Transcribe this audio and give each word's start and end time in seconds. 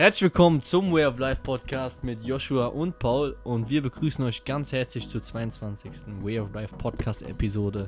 Herzlich 0.00 0.22
willkommen 0.22 0.62
zum 0.62 0.94
Way 0.94 1.04
of 1.04 1.18
Life 1.18 1.42
Podcast 1.42 2.02
mit 2.02 2.24
Joshua 2.24 2.68
und 2.68 2.98
Paul 2.98 3.36
und 3.44 3.68
wir 3.68 3.82
begrüßen 3.82 4.24
euch 4.24 4.46
ganz 4.46 4.72
herzlich 4.72 5.06
zur 5.06 5.20
22. 5.20 5.92
Way 6.22 6.40
of 6.40 6.54
Life 6.54 6.74
Podcast 6.74 7.20
Episode 7.20 7.86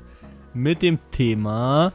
mit 0.53 0.83
dem 0.83 0.99
Thema 1.09 1.91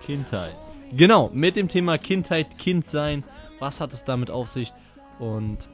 Kindheit. 0.00 0.56
Genau, 0.92 1.28
mit 1.34 1.56
dem 1.56 1.68
Thema 1.68 1.98
Kindheit, 1.98 2.56
Kindsein. 2.56 3.22
Was 3.58 3.82
hat 3.82 3.92
es 3.92 4.02
damit 4.02 4.30
auf 4.30 4.50
sich? 4.50 4.72
Und 5.18 5.68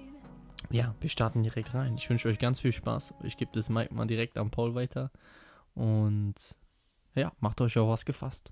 ja, 0.68 0.93
wir 0.98 1.09
starten 1.09 1.45
direkt 1.45 1.73
rein. 1.73 1.96
Ich 1.96 2.11
wünsche 2.11 2.29
euch 2.29 2.41
ganz 2.41 2.59
viel 2.59 2.73
Spaß. 2.73 3.14
Ich 3.23 3.37
gebe 3.37 3.53
das 3.55 3.68
Mic 3.68 3.95
mal 3.95 4.09
direkt 4.09 4.37
an 4.37 4.50
Paul 4.50 4.75
weiter. 4.75 5.12
Und 5.77 6.34
ja, 7.14 7.30
macht 7.39 7.61
euch 7.61 7.79
auch 7.79 7.89
was 7.89 8.05
gefasst. 8.05 8.50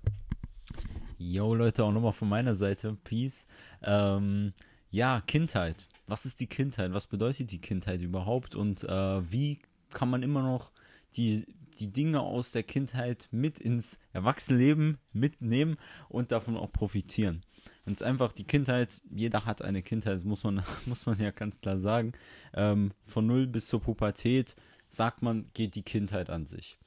Yo, 1.17 1.53
Leute, 1.53 1.83
auch 1.83 1.91
nochmal 1.91 2.13
von 2.13 2.29
meiner 2.29 2.55
Seite. 2.55 2.95
Peace. 3.03 3.47
Ähm, 3.83 4.53
ja, 4.95 5.19
Kindheit. 5.19 5.87
Was 6.07 6.25
ist 6.25 6.39
die 6.39 6.47
Kindheit? 6.47 6.93
Was 6.93 7.07
bedeutet 7.07 7.51
die 7.51 7.59
Kindheit 7.59 7.99
überhaupt? 7.99 8.55
Und 8.55 8.85
äh, 8.85 9.29
wie 9.29 9.59
kann 9.89 10.09
man 10.09 10.23
immer 10.23 10.41
noch 10.41 10.71
die, 11.17 11.45
die 11.79 11.91
Dinge 11.91 12.21
aus 12.21 12.53
der 12.53 12.63
Kindheit 12.63 13.27
mit 13.29 13.59
ins 13.59 13.99
Erwachsenenleben 14.13 14.97
mitnehmen 15.11 15.75
und 16.07 16.31
davon 16.31 16.55
auch 16.55 16.71
profitieren? 16.71 17.41
Und 17.85 17.91
es 17.91 18.01
ist 18.01 18.07
einfach 18.07 18.31
die 18.31 18.45
Kindheit, 18.45 19.01
jeder 19.11 19.43
hat 19.43 19.61
eine 19.61 19.83
Kindheit, 19.83 20.23
muss 20.23 20.45
man, 20.45 20.63
muss 20.85 21.05
man 21.05 21.19
ja 21.19 21.31
ganz 21.31 21.59
klar 21.59 21.77
sagen. 21.77 22.13
Ähm, 22.53 22.93
von 23.05 23.27
null 23.27 23.47
bis 23.47 23.67
zur 23.67 23.81
Pubertät, 23.81 24.55
sagt 24.89 25.21
man, 25.21 25.49
geht 25.53 25.75
die 25.75 25.83
Kindheit 25.83 26.29
an 26.29 26.45
sich. 26.45 26.77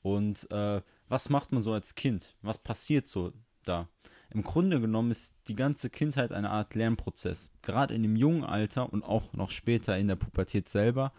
Und 0.00 0.50
äh, 0.50 0.80
was 1.10 1.28
macht 1.28 1.52
man 1.52 1.62
so 1.62 1.74
als 1.74 1.94
Kind? 1.94 2.34
Was 2.40 2.56
passiert 2.56 3.06
so 3.06 3.34
da? 3.64 3.86
Im 4.32 4.44
Grunde 4.44 4.80
genommen 4.80 5.10
ist 5.10 5.34
die 5.48 5.56
ganze 5.56 5.90
Kindheit 5.90 6.32
eine 6.32 6.50
Art 6.50 6.74
Lernprozess. 6.74 7.50
Gerade 7.62 7.94
in 7.94 8.02
dem 8.02 8.16
jungen 8.16 8.44
Alter 8.44 8.92
und 8.92 9.02
auch 9.02 9.32
noch 9.32 9.50
später 9.50 9.98
in 9.98 10.08
der 10.08 10.16
Pubertät 10.16 10.68
selber 10.68 11.12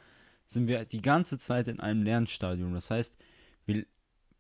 sind 0.48 0.68
wir 0.68 0.86
die 0.86 1.02
ganze 1.02 1.38
Zeit 1.38 1.68
in 1.68 1.80
einem 1.80 2.04
Lernstadium. 2.04 2.74
Das 2.74 2.90
heißt, 2.90 3.16
wir, 3.66 3.86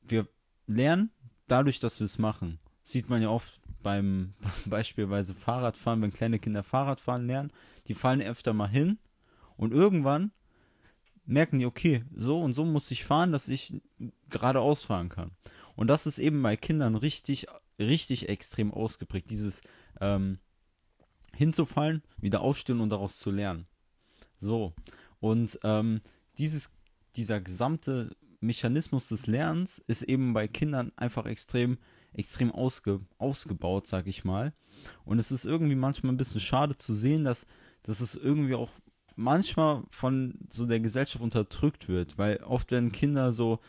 wir 0.03 0.28
lernen 0.67 1.11
dadurch, 1.47 1.80
dass 1.80 2.00
wir 2.00 2.05
es 2.05 2.17
machen. 2.17 2.59
Sieht 2.83 3.09
man 3.09 3.22
ja 3.22 3.30
oft 3.30 3.59
beim 3.83 4.33
beispielsweise 4.66 5.33
Fahrradfahren, 5.33 6.02
wenn 6.02 6.13
kleine 6.13 6.39
Kinder 6.39 6.63
Fahrradfahren 6.63 7.28
lernen, 7.28 7.52
die 7.88 7.94
fallen 7.94 8.22
öfter 8.22 8.53
mal 8.53 8.69
hin 8.69 9.00
und 9.58 9.73
irgendwann 9.73 10.31
merken 11.25 11.59
die, 11.59 11.66
okay, 11.66 12.03
so 12.16 12.41
und 12.41 12.53
so 12.53 12.66
muss 12.66 12.91
ich 12.91 13.03
fahren, 13.03 13.31
dass 13.31 13.47
ich 13.47 13.81
geradeaus 14.30 14.83
fahren 14.83 15.09
kann. 15.09 15.31
Und 15.75 15.88
das 15.88 16.06
ist 16.06 16.19
eben 16.19 16.41
bei 16.41 16.58
Kindern 16.58 16.95
richtig, 16.95 17.47
richtig 17.82 18.30
extrem 18.30 18.74
ausgeprägt, 18.74 19.30
dieses 19.30 19.62
ähm, 20.00 20.40
hinzufallen, 21.36 22.04
wieder 22.18 22.42
aufstehen 22.42 22.82
und 22.82 22.90
daraus 22.90 23.18
zu 23.18 23.32
lernen. 23.32 23.68
So. 24.38 24.74
Und 25.20 25.60
ähm, 25.64 26.02
dieses, 26.38 26.70
dieser 27.16 27.42
gesamte 27.42 28.16
Mechanismus 28.40 29.08
des 29.08 29.28
Lernens 29.28 29.82
ist 29.88 30.02
eben 30.02 30.34
bei 30.34 30.48
Kindern 30.48 30.92
einfach 30.96 31.26
extrem, 31.26 31.78
extrem 32.14 32.52
ausge, 32.52 33.02
ausgebaut, 33.18 33.88
sag 33.88 34.08
ich 34.08 34.24
mal. 34.24 34.54
Und 35.06 35.20
es 35.20 35.32
ist 35.32 35.46
irgendwie 35.46 35.76
manchmal 35.76 36.14
ein 36.14 36.18
bisschen 36.18 36.42
schade 36.42 36.78
zu 36.78 36.94
sehen, 36.94 37.24
dass, 37.24 37.46
dass 37.84 38.02
es 38.02 38.16
irgendwie 38.16 38.56
auch 38.56 38.72
manchmal 39.16 39.84
von 39.92 40.34
so 40.50 40.66
der 40.66 40.80
Gesellschaft 40.80 41.24
unterdrückt 41.24 41.88
wird, 41.88 42.18
weil 42.18 42.38
oft 42.38 42.72
werden 42.72 42.92
Kinder 42.92 43.32
so 43.32 43.59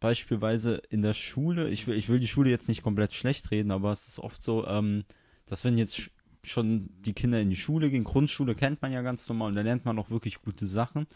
beispielsweise 0.00 0.82
in 0.90 1.02
der 1.02 1.14
Schule, 1.14 1.68
ich 1.68 1.86
will, 1.86 1.96
ich 1.96 2.08
will 2.08 2.20
die 2.20 2.28
Schule 2.28 2.50
jetzt 2.50 2.68
nicht 2.68 2.82
komplett 2.82 3.14
schlecht 3.14 3.50
reden, 3.50 3.70
aber 3.70 3.92
es 3.92 4.06
ist 4.06 4.18
oft 4.18 4.42
so, 4.42 4.66
ähm, 4.66 5.04
dass 5.46 5.64
wenn 5.64 5.78
jetzt 5.78 6.10
schon 6.44 6.90
die 7.00 7.14
Kinder 7.14 7.40
in 7.40 7.50
die 7.50 7.56
Schule 7.56 7.90
gehen, 7.90 8.04
Grundschule 8.04 8.54
kennt 8.54 8.80
man 8.80 8.92
ja 8.92 9.02
ganz 9.02 9.28
normal 9.28 9.48
und 9.48 9.56
da 9.56 9.62
lernt 9.62 9.84
man 9.84 9.98
auch 9.98 10.10
wirklich 10.10 10.40
gute 10.40 10.66
Sachen, 10.66 11.06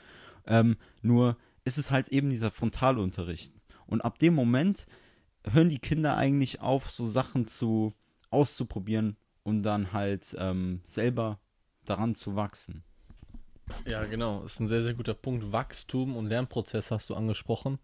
ähm, 0.46 0.76
nur 1.00 1.36
ist 1.64 1.78
es 1.78 1.90
halt 1.90 2.08
eben 2.08 2.30
dieser 2.30 2.50
Frontalunterricht. 2.50 3.52
Und 3.86 4.00
ab 4.00 4.18
dem 4.18 4.34
Moment 4.34 4.86
hören 5.44 5.68
die 5.68 5.78
Kinder 5.78 6.16
eigentlich 6.16 6.60
auf, 6.60 6.90
so 6.90 7.06
Sachen 7.06 7.46
zu 7.46 7.94
auszuprobieren 8.30 9.16
und 9.42 9.62
dann 9.62 9.92
halt 9.92 10.34
ähm, 10.38 10.80
selber 10.86 11.38
daran 11.84 12.14
zu 12.14 12.36
wachsen. 12.36 12.82
Ja, 13.86 14.04
genau. 14.04 14.42
Das 14.42 14.54
ist 14.54 14.60
ein 14.60 14.68
sehr, 14.68 14.82
sehr 14.82 14.94
guter 14.94 15.14
Punkt. 15.14 15.52
Wachstum 15.52 16.16
und 16.16 16.26
Lernprozess 16.26 16.90
hast 16.90 17.10
du 17.10 17.14
angesprochen. 17.14 17.78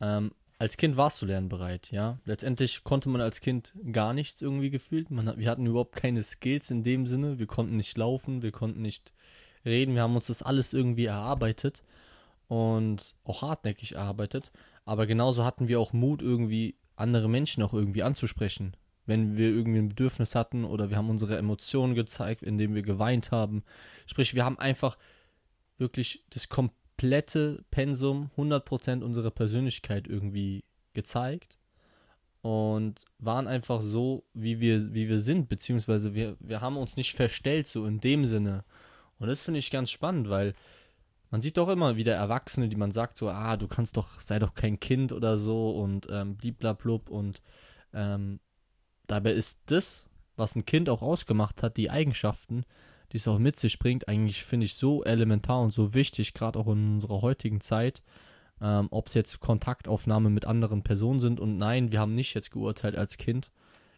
Ähm, 0.00 0.32
als 0.58 0.78
Kind 0.78 0.96
warst 0.96 1.20
du 1.20 1.26
lernbereit, 1.26 1.90
ja. 1.90 2.18
Letztendlich 2.24 2.82
konnte 2.82 3.10
man 3.10 3.20
als 3.20 3.40
Kind 3.40 3.74
gar 3.92 4.14
nichts 4.14 4.40
irgendwie 4.40 4.70
gefühlt. 4.70 5.10
Man, 5.10 5.38
wir 5.38 5.50
hatten 5.50 5.66
überhaupt 5.66 5.94
keine 5.94 6.22
Skills 6.22 6.70
in 6.70 6.82
dem 6.82 7.06
Sinne. 7.06 7.38
Wir 7.38 7.46
konnten 7.46 7.76
nicht 7.76 7.96
laufen, 7.98 8.42
wir 8.42 8.52
konnten 8.52 8.80
nicht 8.80 9.12
reden. 9.66 9.94
Wir 9.94 10.02
haben 10.02 10.16
uns 10.16 10.28
das 10.28 10.42
alles 10.42 10.72
irgendwie 10.72 11.06
erarbeitet 11.06 11.82
und 12.48 13.14
auch 13.24 13.42
hartnäckig 13.42 13.96
erarbeitet. 13.96 14.50
Aber 14.86 15.06
genauso 15.06 15.44
hatten 15.44 15.68
wir 15.68 15.78
auch 15.78 15.92
Mut, 15.92 16.22
irgendwie 16.22 16.76
andere 16.94 17.28
Menschen 17.28 17.62
auch 17.62 17.74
irgendwie 17.74 18.02
anzusprechen. 18.02 18.76
Wenn 19.04 19.36
wir 19.36 19.50
irgendwie 19.50 19.80
ein 19.80 19.88
Bedürfnis 19.90 20.34
hatten 20.34 20.64
oder 20.64 20.88
wir 20.88 20.96
haben 20.96 21.10
unsere 21.10 21.36
Emotionen 21.36 21.94
gezeigt, 21.94 22.42
indem 22.42 22.74
wir 22.74 22.82
geweint 22.82 23.30
haben. 23.30 23.62
Sprich, 24.06 24.34
wir 24.34 24.44
haben 24.44 24.58
einfach 24.58 24.96
wirklich 25.76 26.24
das 26.30 26.48
komplette 26.48 26.85
Pensum, 26.96 28.30
100% 28.36 29.02
unserer 29.02 29.30
Persönlichkeit 29.30 30.06
irgendwie 30.08 30.64
gezeigt 30.94 31.58
und 32.42 33.00
waren 33.18 33.48
einfach 33.48 33.80
so, 33.80 34.24
wie 34.32 34.60
wir, 34.60 34.94
wie 34.94 35.08
wir 35.08 35.20
sind, 35.20 35.48
beziehungsweise 35.48 36.14
wir, 36.14 36.36
wir 36.40 36.60
haben 36.60 36.76
uns 36.76 36.96
nicht 36.96 37.14
verstellt, 37.14 37.66
so 37.66 37.86
in 37.86 38.00
dem 38.00 38.26
Sinne. 38.26 38.64
Und 39.18 39.28
das 39.28 39.42
finde 39.42 39.58
ich 39.58 39.70
ganz 39.70 39.90
spannend, 39.90 40.28
weil 40.28 40.54
man 41.30 41.42
sieht 41.42 41.56
doch 41.56 41.68
immer 41.68 41.96
wieder 41.96 42.14
Erwachsene, 42.14 42.68
die 42.68 42.76
man 42.76 42.92
sagt 42.92 43.18
so, 43.18 43.28
ah, 43.28 43.56
du 43.56 43.66
kannst 43.66 43.96
doch, 43.96 44.20
sei 44.20 44.38
doch 44.38 44.54
kein 44.54 44.78
Kind 44.78 45.12
oder 45.12 45.38
so 45.38 45.70
und 45.72 46.06
ähm, 46.10 46.36
bliblablub 46.36 47.10
und 47.10 47.42
ähm, 47.92 48.38
dabei 49.06 49.32
ist 49.32 49.58
das, 49.66 50.04
was 50.36 50.54
ein 50.54 50.66
Kind 50.66 50.88
auch 50.88 51.02
ausgemacht 51.02 51.62
hat, 51.62 51.76
die 51.76 51.90
Eigenschaften, 51.90 52.64
die 53.12 53.18
es 53.18 53.28
auch 53.28 53.38
mit 53.38 53.58
sich 53.58 53.78
bringt, 53.78 54.08
eigentlich 54.08 54.44
finde 54.44 54.66
ich 54.66 54.74
so 54.74 55.04
elementar 55.04 55.60
und 55.60 55.72
so 55.72 55.94
wichtig, 55.94 56.34
gerade 56.34 56.58
auch 56.58 56.66
in 56.66 56.94
unserer 56.96 57.22
heutigen 57.22 57.60
Zeit. 57.60 58.02
Ähm, 58.60 58.88
Ob 58.90 59.08
es 59.08 59.14
jetzt 59.14 59.40
Kontaktaufnahme 59.40 60.30
mit 60.30 60.44
anderen 60.46 60.82
Personen 60.82 61.20
sind 61.20 61.40
und 61.40 61.58
nein, 61.58 61.92
wir 61.92 62.00
haben 62.00 62.14
nicht 62.14 62.34
jetzt 62.34 62.50
geurteilt 62.50 62.96
als 62.96 63.18
Kind 63.18 63.50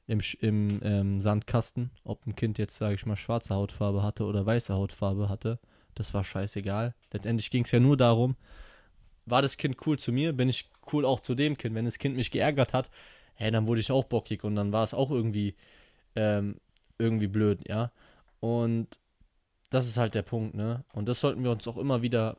im, 0.09 0.21
im 0.41 0.81
ähm, 0.83 1.21
Sandkasten, 1.21 1.91
ob 2.03 2.27
ein 2.27 2.35
Kind 2.35 2.59
jetzt, 2.59 2.77
sage 2.77 2.95
ich 2.95 3.07
mal, 3.07 3.17
schwarze 3.17 3.55
Hautfarbe 3.55 4.03
hatte 4.03 4.25
oder 4.25 4.45
weiße 4.45 4.75
Hautfarbe 4.75 5.29
hatte. 5.29 5.59
Das 5.95 6.15
war 6.15 6.25
scheißegal. 6.25 6.95
Letztendlich 7.13 7.51
ging 7.51 7.65
es 7.65 7.71
ja 7.71 7.79
nur 7.79 7.97
darum, 7.97 8.37
war 9.27 9.43
das 9.43 9.59
Kind 9.59 9.77
cool 9.87 9.99
zu 9.99 10.13
mir, 10.13 10.33
bin 10.33 10.49
ich 10.49 10.71
cool 10.93 11.05
auch 11.05 11.21
zu 11.21 11.35
dem 11.35 11.57
Kind. 11.59 11.75
Wenn 11.75 11.85
das 11.85 11.99
Kind 11.99 12.17
mich 12.17 12.31
geärgert 12.31 12.73
hat, 12.73 12.91
hey, 13.35 13.51
dann 13.51 13.67
wurde 13.67 13.81
ich 13.81 13.93
auch 13.93 14.05
bockig 14.05 14.45
und 14.45 14.57
dann 14.57 14.73
war 14.73 14.83
es 14.83 14.95
auch 14.95 15.11
irgendwie, 15.11 15.55
ähm, 16.17 16.57
irgendwie 16.99 17.29
blöd, 17.29 17.69
ja. 17.69 17.93
Und 18.41 18.99
das 19.71 19.87
ist 19.87 19.97
halt 19.97 20.15
der 20.15 20.23
Punkt, 20.23 20.55
ne? 20.55 20.85
Und 20.93 21.09
das 21.09 21.21
sollten 21.21 21.45
wir 21.45 21.51
uns 21.51 21.67
auch 21.69 21.77
immer 21.77 22.03
wieder, 22.03 22.39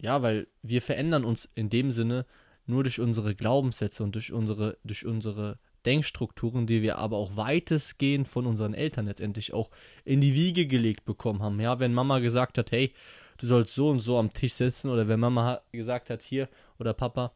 ja, 0.00 0.22
weil 0.22 0.48
wir 0.62 0.82
verändern 0.82 1.24
uns 1.24 1.48
in 1.54 1.70
dem 1.70 1.92
Sinne 1.92 2.26
nur 2.66 2.82
durch 2.82 3.00
unsere 3.00 3.34
Glaubenssätze 3.34 4.02
und 4.02 4.14
durch 4.14 4.32
unsere, 4.32 4.78
durch 4.84 5.04
unsere 5.06 5.58
Denkstrukturen, 5.86 6.66
die 6.66 6.82
wir 6.82 6.98
aber 6.98 7.16
auch 7.16 7.36
weitestgehend 7.36 8.28
von 8.28 8.46
unseren 8.46 8.74
Eltern 8.74 9.06
letztendlich 9.06 9.52
auch 9.52 9.70
in 10.04 10.20
die 10.20 10.34
Wiege 10.34 10.66
gelegt 10.66 11.04
bekommen 11.04 11.42
haben. 11.42 11.60
Ja, 11.60 11.78
wenn 11.80 11.94
Mama 11.94 12.18
gesagt 12.18 12.58
hat, 12.58 12.70
hey, 12.70 12.92
du 13.38 13.46
sollst 13.46 13.74
so 13.74 13.88
und 13.88 14.00
so 14.00 14.18
am 14.18 14.32
Tisch 14.32 14.54
sitzen, 14.54 14.90
oder 14.90 15.08
wenn 15.08 15.20
Mama 15.20 15.62
gesagt 15.72 16.10
hat, 16.10 16.22
hier, 16.22 16.48
oder 16.78 16.92
Papa, 16.92 17.32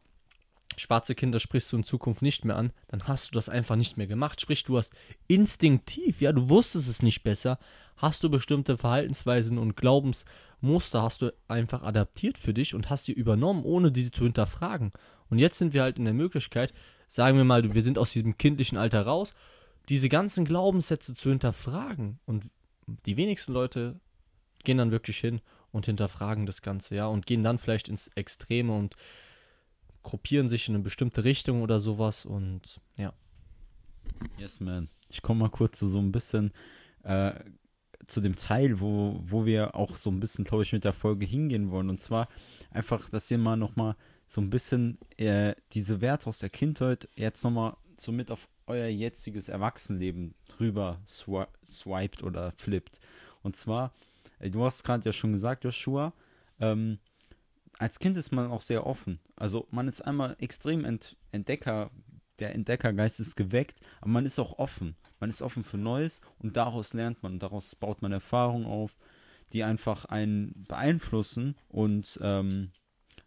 schwarze 0.77 1.15
Kinder 1.15 1.39
sprichst 1.39 1.71
du 1.71 1.77
in 1.77 1.83
Zukunft 1.83 2.21
nicht 2.21 2.45
mehr 2.45 2.57
an, 2.57 2.71
dann 2.87 3.07
hast 3.07 3.29
du 3.29 3.31
das 3.33 3.49
einfach 3.49 3.75
nicht 3.75 3.97
mehr 3.97 4.07
gemacht. 4.07 4.41
Sprich, 4.41 4.63
du 4.63 4.77
hast 4.77 4.93
instinktiv, 5.27 6.21
ja, 6.21 6.31
du 6.31 6.49
wusstest 6.49 6.89
es 6.89 7.01
nicht 7.01 7.23
besser, 7.23 7.59
hast 7.97 8.23
du 8.23 8.29
bestimmte 8.29 8.77
Verhaltensweisen 8.77 9.57
und 9.57 9.75
Glaubensmuster 9.75 11.01
hast 11.01 11.21
du 11.21 11.33
einfach 11.47 11.83
adaptiert 11.83 12.37
für 12.37 12.53
dich 12.53 12.73
und 12.75 12.89
hast 12.89 13.05
sie 13.05 13.13
übernommen, 13.13 13.63
ohne 13.63 13.91
diese 13.91 14.11
zu 14.11 14.23
hinterfragen. 14.23 14.91
Und 15.29 15.39
jetzt 15.39 15.57
sind 15.57 15.73
wir 15.73 15.83
halt 15.83 15.97
in 15.97 16.05
der 16.05 16.13
Möglichkeit, 16.13 16.73
sagen 17.07 17.37
wir 17.37 17.45
mal, 17.45 17.73
wir 17.73 17.81
sind 17.81 17.97
aus 17.97 18.11
diesem 18.11 18.37
kindlichen 18.37 18.77
Alter 18.77 19.03
raus, 19.03 19.33
diese 19.89 20.09
ganzen 20.09 20.45
Glaubenssätze 20.45 21.13
zu 21.13 21.29
hinterfragen. 21.29 22.19
Und 22.25 22.49
die 23.05 23.17
wenigsten 23.17 23.53
Leute 23.53 23.99
gehen 24.63 24.77
dann 24.77 24.91
wirklich 24.91 25.17
hin 25.17 25.41
und 25.71 25.85
hinterfragen 25.85 26.45
das 26.45 26.61
Ganze, 26.61 26.95
ja, 26.95 27.07
und 27.07 27.25
gehen 27.25 27.43
dann 27.43 27.59
vielleicht 27.59 27.89
ins 27.89 28.07
Extreme 28.09 28.75
und 28.75 28.95
gruppieren 30.05 30.49
sich 30.49 30.69
in 30.69 30.75
eine 30.75 30.83
bestimmte 30.83 31.23
Richtung 31.23 31.61
oder 31.61 31.79
sowas 31.79 32.25
und 32.25 32.79
ja. 32.95 33.11
Yes, 34.37 34.59
man. 34.59 34.87
Ich 35.09 35.21
komme 35.21 35.41
mal 35.41 35.49
kurz 35.49 35.79
zu 35.79 35.87
so 35.87 35.99
ein 35.99 36.11
bisschen 36.11 36.53
äh, 37.03 37.33
zu 38.07 38.21
dem 38.21 38.35
Teil, 38.35 38.79
wo, 38.79 39.19
wo 39.25 39.45
wir 39.45 39.75
auch 39.75 39.97
so 39.97 40.11
ein 40.11 40.19
bisschen, 40.19 40.45
glaube 40.45 40.63
ich, 40.63 40.71
mit 40.71 40.83
der 40.83 40.93
Folge 40.93 41.25
hingehen 41.25 41.71
wollen. 41.71 41.89
Und 41.89 42.01
zwar 42.01 42.29
einfach, 42.71 43.09
dass 43.09 43.29
ihr 43.31 43.39
mal 43.39 43.57
nochmal 43.57 43.95
so 44.27 44.41
ein 44.41 44.51
bisschen 44.51 44.99
äh, 45.17 45.55
diese 45.73 46.01
Werte 46.01 46.27
aus 46.27 46.39
der 46.39 46.49
Kindheit 46.49 47.09
jetzt 47.15 47.43
nochmal 47.43 47.75
so 47.97 48.11
mit 48.11 48.29
auf 48.29 48.47
euer 48.67 48.87
jetziges 48.87 49.49
Erwachsenenleben 49.49 50.35
drüber 50.47 50.99
swi 51.05 51.45
swiped 51.65 52.21
oder 52.21 52.51
flippt. 52.57 52.99
Und 53.41 53.55
zwar, 53.55 53.91
äh, 54.39 54.51
du 54.51 54.63
hast 54.63 54.83
gerade 54.83 55.05
ja 55.05 55.13
schon 55.13 55.33
gesagt, 55.33 55.63
Joshua, 55.63 56.13
ähm, 56.59 56.99
als 57.79 57.99
Kind 57.99 58.17
ist 58.17 58.31
man 58.31 58.51
auch 58.51 58.61
sehr 58.61 58.85
offen. 58.85 59.19
Also 59.35 59.67
man 59.71 59.87
ist 59.87 60.01
einmal 60.01 60.35
extrem 60.39 60.85
Ent 60.85 61.17
Entdecker, 61.31 61.91
der 62.39 62.53
Entdeckergeist 62.53 63.19
ist 63.19 63.35
geweckt, 63.35 63.79
aber 64.01 64.11
man 64.11 64.25
ist 64.25 64.39
auch 64.39 64.59
offen. 64.59 64.95
Man 65.19 65.29
ist 65.29 65.41
offen 65.41 65.63
für 65.63 65.77
Neues 65.77 66.21
und 66.39 66.57
daraus 66.57 66.93
lernt 66.93 67.23
man, 67.23 67.39
daraus 67.39 67.75
baut 67.75 68.01
man 68.01 68.11
Erfahrungen 68.11 68.65
auf, 68.65 68.97
die 69.53 69.63
einfach 69.63 70.05
einen 70.05 70.65
beeinflussen 70.67 71.55
und 71.69 72.19
ähm, 72.21 72.71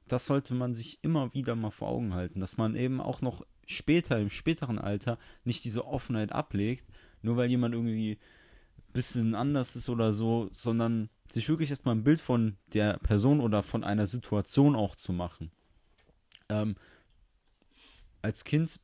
das 0.07 0.27
sollte 0.27 0.55
man 0.55 0.75
sich 0.75 0.99
immer 1.03 1.33
wieder 1.35 1.55
mal 1.55 1.71
vor 1.71 1.89
Augen 1.89 2.15
halten, 2.15 2.41
dass 2.41 2.57
man 2.57 2.77
eben 2.77 3.01
auch 3.01 3.21
noch 3.21 3.45
später, 3.67 4.19
im 4.19 4.31
späteren 4.31 4.79
Alter, 4.79 5.19
nicht 5.45 5.65
diese 5.65 5.87
Offenheit 5.87 6.33
ablegt, 6.33 6.87
nur 7.23 7.37
weil 7.37 7.51
jemand 7.51 7.75
irgendwie 7.75 8.13
ein 8.13 8.93
bisschen 8.93 9.35
anders 9.35 9.77
ist 9.77 9.89
oder 9.89 10.13
so, 10.13 10.49
sondern 10.53 11.11
sich 11.31 11.49
wirklich 11.49 11.71
erstmal 11.71 11.95
ein 11.95 12.05
Bild 12.05 12.21
von 12.21 12.57
der 12.73 12.99
Person 12.99 13.41
oder 13.41 13.63
von 13.63 13.85
einer 13.85 14.07
Situation 14.07 14.75
auch 14.75 14.97
zu 14.97 15.13
machen. 15.13 15.51
Ähm, 16.49 16.77
als 18.23 18.45
Kind, 18.45 18.81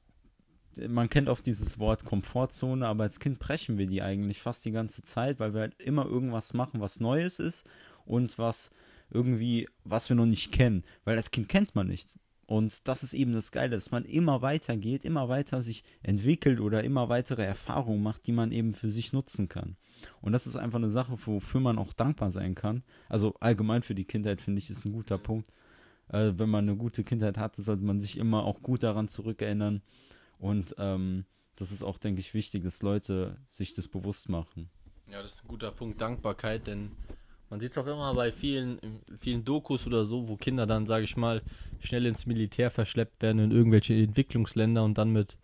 man 0.76 1.08
kennt 1.08 1.28
auch 1.28 1.40
dieses 1.40 1.78
Wort 1.78 2.04
Komfortzone, 2.04 2.86
aber 2.86 3.04
als 3.04 3.20
Kind 3.20 3.38
brechen 3.38 3.78
wir 3.78 3.86
die 3.86 4.02
eigentlich 4.02 4.42
fast 4.42 4.64
die 4.64 4.72
ganze 4.72 5.02
Zeit, 5.02 5.40
weil 5.40 5.54
wir 5.54 5.62
halt 5.62 5.80
immer 5.80 6.06
irgendwas 6.06 6.54
machen, 6.54 6.80
was 6.80 7.00
Neues 7.00 7.38
ist 7.38 7.64
und 8.04 8.38
was 8.38 8.70
irgendwie, 9.10 9.68
was 9.84 10.08
wir 10.08 10.16
noch 10.16 10.26
nicht 10.26 10.52
kennen. 10.52 10.84
Weil 11.04 11.16
als 11.16 11.30
Kind 11.30 11.48
kennt 11.48 11.74
man 11.74 11.86
nichts. 11.88 12.18
Und 12.46 12.86
das 12.88 13.02
ist 13.02 13.14
eben 13.14 13.32
das 13.32 13.52
Geile, 13.52 13.70
dass 13.70 13.90
man 13.90 14.04
immer 14.04 14.42
weiter 14.42 14.76
geht, 14.76 15.04
immer 15.04 15.28
weiter 15.28 15.62
sich 15.62 15.82
entwickelt 16.02 16.60
oder 16.60 16.84
immer 16.84 17.08
weitere 17.08 17.42
Erfahrungen 17.42 18.02
macht, 18.02 18.26
die 18.26 18.32
man 18.32 18.52
eben 18.52 18.74
für 18.74 18.90
sich 18.90 19.12
nutzen 19.12 19.48
kann. 19.48 19.76
Und 20.20 20.32
das 20.32 20.46
ist 20.46 20.56
einfach 20.56 20.78
eine 20.78 20.90
Sache, 20.90 21.16
wofür 21.24 21.60
man 21.60 21.78
auch 21.78 21.94
dankbar 21.94 22.30
sein 22.30 22.54
kann. 22.54 22.82
Also 23.08 23.34
allgemein 23.40 23.82
für 23.82 23.94
die 23.94 24.04
Kindheit 24.04 24.42
finde 24.42 24.58
ich, 24.58 24.68
ist 24.68 24.84
ein 24.84 24.92
guter 24.92 25.16
Punkt. 25.16 25.50
Äh, 26.08 26.32
wenn 26.36 26.50
man 26.50 26.68
eine 26.68 26.76
gute 26.76 27.04
Kindheit 27.04 27.38
hatte, 27.38 27.62
sollte 27.62 27.84
man 27.84 28.00
sich 28.00 28.18
immer 28.18 28.44
auch 28.44 28.62
gut 28.62 28.82
daran 28.82 29.08
zurückerinnern. 29.08 29.82
Und 30.38 30.74
ähm, 30.78 31.24
das 31.56 31.72
ist 31.72 31.82
auch, 31.82 31.98
denke 31.98 32.20
ich, 32.20 32.34
wichtig, 32.34 32.64
dass 32.64 32.82
Leute 32.82 33.36
sich 33.50 33.74
das 33.74 33.88
bewusst 33.88 34.28
machen. 34.28 34.70
Ja, 35.10 35.22
das 35.22 35.34
ist 35.34 35.44
ein 35.44 35.48
guter 35.48 35.70
Punkt, 35.70 36.00
Dankbarkeit, 36.00 36.66
denn 36.66 36.92
man 37.50 37.60
sieht 37.60 37.72
es 37.72 37.78
auch 37.78 37.86
immer 37.86 38.12
bei 38.14 38.32
vielen, 38.32 38.78
vielen 39.20 39.44
Dokus 39.44 39.86
oder 39.86 40.04
so, 40.04 40.28
wo 40.28 40.36
Kinder 40.36 40.66
dann, 40.66 40.86
sage 40.86 41.04
ich 41.04 41.16
mal, 41.16 41.42
schnell 41.80 42.06
ins 42.06 42.26
Militär 42.26 42.70
verschleppt 42.70 43.22
werden 43.22 43.38
in 43.38 43.50
irgendwelche 43.50 43.94
Entwicklungsländer 43.94 44.82
und 44.82 44.98
dann 44.98 45.12
mit, 45.12 45.38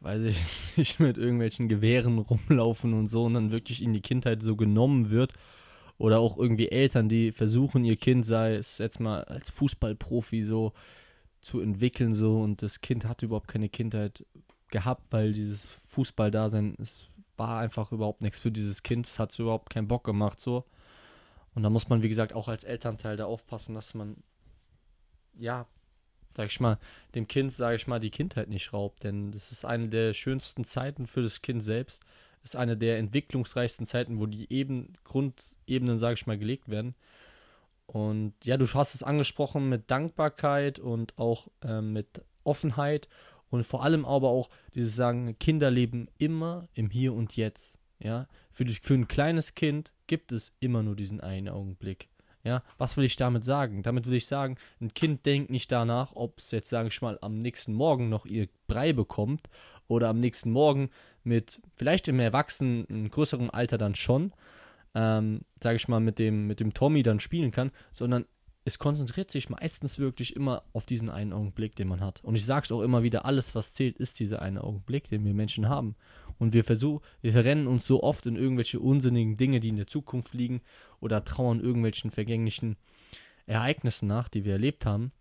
weiß 0.00 0.22
ich 0.22 0.38
nicht, 0.76 1.00
mit 1.00 1.18
irgendwelchen 1.18 1.68
Gewehren 1.68 2.18
rumlaufen 2.18 2.94
und 2.94 3.08
so 3.08 3.24
und 3.24 3.34
dann 3.34 3.50
wirklich 3.50 3.82
in 3.82 3.92
die 3.92 4.00
Kindheit 4.00 4.42
so 4.42 4.56
genommen 4.56 5.10
wird. 5.10 5.34
Oder 5.98 6.20
auch 6.20 6.38
irgendwie 6.38 6.70
Eltern, 6.70 7.08
die 7.08 7.32
versuchen, 7.32 7.84
ihr 7.84 7.96
Kind, 7.96 8.24
sei 8.24 8.54
es 8.54 8.78
jetzt 8.78 9.00
mal 9.00 9.24
als 9.24 9.50
Fußballprofi 9.50 10.44
so 10.44 10.72
zu 11.40 11.60
entwickeln, 11.60 12.14
so 12.14 12.40
und 12.40 12.62
das 12.62 12.80
Kind 12.80 13.04
hat 13.04 13.22
überhaupt 13.22 13.48
keine 13.48 13.68
Kindheit 13.68 14.24
gehabt, 14.68 15.12
weil 15.12 15.32
dieses 15.32 15.68
Fußballdasein, 15.88 16.76
es 16.80 17.08
war 17.36 17.60
einfach 17.60 17.92
überhaupt 17.92 18.22
nichts 18.22 18.40
für 18.40 18.52
dieses 18.52 18.82
Kind, 18.82 19.06
es 19.06 19.18
hat 19.18 19.36
überhaupt 19.38 19.70
keinen 19.70 19.88
Bock 19.88 20.04
gemacht, 20.04 20.40
so. 20.40 20.64
Und 21.54 21.62
da 21.62 21.70
muss 21.70 21.88
man, 21.88 22.02
wie 22.02 22.08
gesagt, 22.08 22.32
auch 22.32 22.48
als 22.48 22.64
Elternteil 22.64 23.16
da 23.16 23.24
aufpassen, 23.24 23.74
dass 23.74 23.94
man, 23.94 24.22
ja, 25.36 25.66
sag 26.36 26.46
ich 26.46 26.60
mal, 26.60 26.78
dem 27.16 27.26
Kind, 27.26 27.52
sage 27.52 27.76
ich 27.76 27.86
mal, 27.88 27.98
die 27.98 28.10
Kindheit 28.10 28.48
nicht 28.48 28.72
raubt. 28.72 29.02
Denn 29.02 29.32
das 29.32 29.50
ist 29.50 29.64
eine 29.64 29.88
der 29.88 30.14
schönsten 30.14 30.64
Zeiten 30.64 31.06
für 31.06 31.22
das 31.22 31.42
Kind 31.42 31.64
selbst. 31.64 32.02
Ist 32.48 32.56
eine 32.56 32.78
der 32.78 32.96
entwicklungsreichsten 32.96 33.84
Zeiten, 33.84 34.18
wo 34.18 34.24
die 34.24 34.50
eben 34.50 34.94
Grundebenen, 35.04 35.98
sage 35.98 36.14
ich 36.14 36.26
mal, 36.26 36.38
gelegt 36.38 36.70
werden. 36.70 36.94
Und 37.84 38.32
ja, 38.42 38.56
du 38.56 38.66
hast 38.72 38.94
es 38.94 39.02
angesprochen 39.02 39.68
mit 39.68 39.90
Dankbarkeit 39.90 40.78
und 40.78 41.18
auch 41.18 41.48
äh, 41.62 41.82
mit 41.82 42.22
Offenheit 42.44 43.06
und 43.50 43.64
vor 43.64 43.82
allem 43.84 44.06
aber 44.06 44.30
auch 44.30 44.48
dieses 44.74 44.96
Sagen, 44.96 45.38
Kinder 45.38 45.70
leben 45.70 46.08
immer 46.16 46.68
im 46.72 46.88
Hier 46.88 47.12
und 47.12 47.36
Jetzt. 47.36 47.76
Ja, 47.98 48.28
für, 48.50 48.64
die, 48.64 48.74
für 48.74 48.94
ein 48.94 49.08
kleines 49.08 49.54
Kind 49.54 49.92
gibt 50.06 50.32
es 50.32 50.52
immer 50.58 50.82
nur 50.82 50.96
diesen 50.96 51.20
einen 51.20 51.50
Augenblick. 51.50 52.08
Ja, 52.44 52.62
was 52.78 52.96
will 52.96 53.04
ich 53.04 53.16
damit 53.16 53.44
sagen? 53.44 53.82
Damit 53.82 54.06
will 54.06 54.14
ich 54.14 54.26
sagen, 54.26 54.56
ein 54.80 54.94
Kind 54.94 55.26
denkt 55.26 55.50
nicht 55.50 55.70
danach, 55.70 56.12
ob 56.14 56.38
es 56.38 56.50
jetzt, 56.50 56.70
sage 56.70 56.88
ich 56.88 57.02
mal, 57.02 57.18
am 57.20 57.38
nächsten 57.38 57.74
Morgen 57.74 58.08
noch 58.08 58.24
ihr 58.24 58.48
Brei 58.68 58.94
bekommt 58.94 59.50
oder 59.86 60.08
am 60.08 60.18
nächsten 60.20 60.52
Morgen 60.52 60.90
mit 61.28 61.60
vielleicht 61.76 62.08
im 62.08 62.18
Erwachsenen, 62.18 63.10
größeren 63.10 63.50
Alter 63.50 63.78
dann 63.78 63.94
schon, 63.94 64.32
ähm, 64.94 65.42
sage 65.62 65.76
ich 65.76 65.86
mal, 65.86 66.00
mit 66.00 66.18
dem, 66.18 66.46
mit 66.46 66.58
dem 66.58 66.74
Tommy 66.74 67.02
dann 67.02 67.20
spielen 67.20 67.52
kann, 67.52 67.70
sondern 67.92 68.24
es 68.64 68.78
konzentriert 68.78 69.30
sich 69.30 69.48
meistens 69.48 69.98
wirklich 69.98 70.36
immer 70.36 70.62
auf 70.72 70.84
diesen 70.84 71.08
einen 71.08 71.32
Augenblick, 71.32 71.76
den 71.76 71.88
man 71.88 72.00
hat. 72.00 72.22
Und 72.22 72.34
ich 72.34 72.44
sage 72.44 72.64
es 72.64 72.72
auch 72.72 72.82
immer 72.82 73.02
wieder, 73.02 73.24
alles, 73.24 73.54
was 73.54 73.72
zählt, 73.72 73.98
ist 73.98 74.20
dieser 74.20 74.42
eine 74.42 74.62
Augenblick, 74.62 75.08
den 75.08 75.24
wir 75.24 75.32
Menschen 75.32 75.68
haben. 75.68 75.96
Und 76.38 76.52
wir 76.52 76.64
versuchen, 76.64 77.02
wir 77.22 77.32
verrennen 77.32 77.66
uns 77.66 77.86
so 77.86 78.02
oft 78.02 78.26
in 78.26 78.36
irgendwelche 78.36 78.78
unsinnigen 78.80 79.36
Dinge, 79.36 79.60
die 79.60 79.70
in 79.70 79.76
der 79.76 79.86
Zukunft 79.86 80.34
liegen, 80.34 80.60
oder 81.00 81.24
trauern 81.24 81.60
irgendwelchen 81.60 82.10
vergänglichen 82.10 82.76
Ereignissen 83.46 84.06
nach, 84.06 84.28
die 84.28 84.44
wir 84.44 84.52
erlebt 84.52 84.84
haben. 84.84 85.12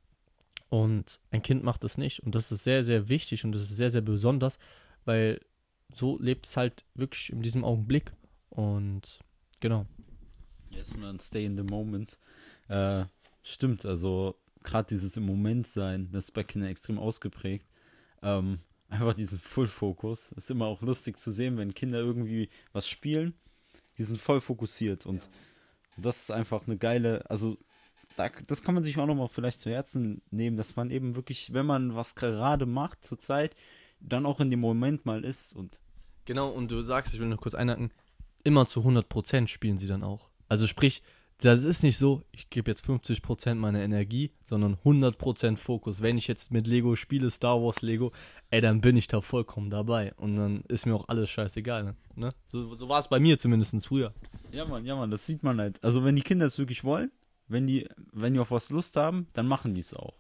Und 0.69 1.21
ein 1.31 1.41
Kind 1.41 1.63
macht 1.63 1.83
das 1.83 1.97
nicht. 1.97 2.21
Und 2.23 2.35
das 2.35 2.51
ist 2.51 2.63
sehr, 2.63 2.83
sehr 2.83 3.07
wichtig 3.07 3.45
und 3.45 3.53
das 3.53 3.63
ist 3.63 3.77
sehr, 3.77 3.89
sehr 3.89 4.01
besonders, 4.01 4.59
weil 5.05 5.39
so 5.93 6.17
lebt 6.19 6.45
es 6.45 6.57
halt 6.57 6.85
wirklich 6.95 7.31
in 7.31 7.41
diesem 7.41 7.63
Augenblick. 7.63 8.11
Und 8.49 9.19
genau. 9.59 9.85
Yes, 10.71 10.95
man, 10.95 11.19
stay 11.19 11.45
in 11.45 11.55
the 11.57 11.63
moment. 11.63 12.17
Äh, 12.67 13.05
Stimmt, 13.49 13.85
also 13.85 14.35
gerade 14.61 14.89
dieses 14.89 15.15
im 15.15 15.25
Moment 15.25 15.67
sein, 15.67 16.09
das 16.11 16.25
ist 16.25 16.31
bei 16.31 16.43
Kindern 16.43 16.69
extrem 16.69 16.99
ausgeprägt. 16.99 17.65
Ähm, 18.21 18.59
einfach 18.89 19.13
diesen 19.13 19.39
Full-Fokus. 19.39 20.33
Ist 20.33 20.51
immer 20.51 20.65
auch 20.65 20.81
lustig 20.81 21.17
zu 21.17 21.31
sehen, 21.31 21.55
wenn 21.57 21.73
Kinder 21.73 21.99
irgendwie 21.99 22.49
was 22.73 22.89
spielen, 22.89 23.33
die 23.97 24.03
sind 24.03 24.19
voll 24.19 24.41
fokussiert 24.41 25.05
und 25.05 25.23
ja. 25.23 25.29
das 25.95 26.23
ist 26.23 26.31
einfach 26.31 26.67
eine 26.67 26.77
geile, 26.77 27.29
also 27.29 27.57
da, 28.17 28.29
das 28.47 28.61
kann 28.61 28.75
man 28.75 28.83
sich 28.83 28.97
auch 28.97 29.05
nochmal 29.05 29.29
vielleicht 29.29 29.61
zu 29.61 29.69
Herzen 29.69 30.21
nehmen, 30.29 30.57
dass 30.57 30.75
man 30.75 30.91
eben 30.91 31.15
wirklich, 31.15 31.53
wenn 31.53 31.65
man 31.65 31.95
was 31.95 32.15
gerade 32.15 32.65
macht 32.65 33.01
zur 33.05 33.17
Zeit, 33.17 33.55
dann 33.99 34.25
auch 34.25 34.39
in 34.39 34.49
dem 34.49 34.59
Moment 34.59 35.05
mal 35.05 35.23
ist 35.23 35.53
und 35.53 35.81
Genau, 36.27 36.49
und 36.49 36.69
du 36.69 36.81
sagst, 36.81 37.13
ich 37.13 37.21
will 37.21 37.27
noch 37.27 37.39
kurz 37.39 37.55
einhaken, 37.55 37.89
immer 38.43 38.65
zu 38.65 38.81
100% 38.81 39.47
spielen 39.47 39.77
sie 39.77 39.87
dann 39.87 40.03
auch. 40.03 40.29
Also 40.49 40.67
sprich, 40.67 41.01
das 41.39 41.63
ist 41.63 41.83
nicht 41.83 41.97
so, 41.97 42.23
ich 42.31 42.49
gebe 42.49 42.69
jetzt 42.69 42.83
50% 42.83 43.55
meiner 43.55 43.81
Energie, 43.81 44.31
sondern 44.43 44.75
100% 44.83 45.55
Fokus. 45.55 46.01
Wenn 46.01 46.17
ich 46.17 46.27
jetzt 46.27 46.51
mit 46.51 46.67
Lego 46.67 46.97
spiele, 46.97 47.31
Star 47.31 47.61
Wars 47.61 47.81
Lego, 47.81 48.11
ey, 48.49 48.59
dann 48.59 48.81
bin 48.81 48.97
ich 48.97 49.07
da 49.07 49.21
vollkommen 49.21 49.69
dabei. 49.69 50.13
Und 50.15 50.35
dann 50.35 50.63
ist 50.67 50.85
mir 50.85 50.95
auch 50.95 51.07
alles 51.07 51.29
scheißegal. 51.29 51.95
Ne? 52.15 52.33
So, 52.45 52.75
so 52.75 52.89
war 52.89 52.99
es 52.99 53.07
bei 53.07 53.19
mir 53.19 53.39
zumindest 53.39 53.85
früher. 53.85 54.13
Ja, 54.51 54.65
Mann, 54.65 54.83
ja, 54.83 54.95
Mann, 54.95 55.11
das 55.11 55.25
sieht 55.25 55.43
man 55.43 55.59
halt. 55.59 55.81
Also, 55.83 56.03
wenn 56.03 56.15
die 56.15 56.23
Kinder 56.23 56.47
es 56.47 56.57
wirklich 56.57 56.83
wollen, 56.83 57.11
wenn 57.47 57.67
die, 57.67 57.87
wenn 58.11 58.33
die 58.33 58.39
auf 58.39 58.51
was 58.51 58.69
Lust 58.69 58.97
haben, 58.97 59.27
dann 59.33 59.47
machen 59.47 59.75
die 59.75 59.81
es 59.81 59.93
auch. 59.93 60.15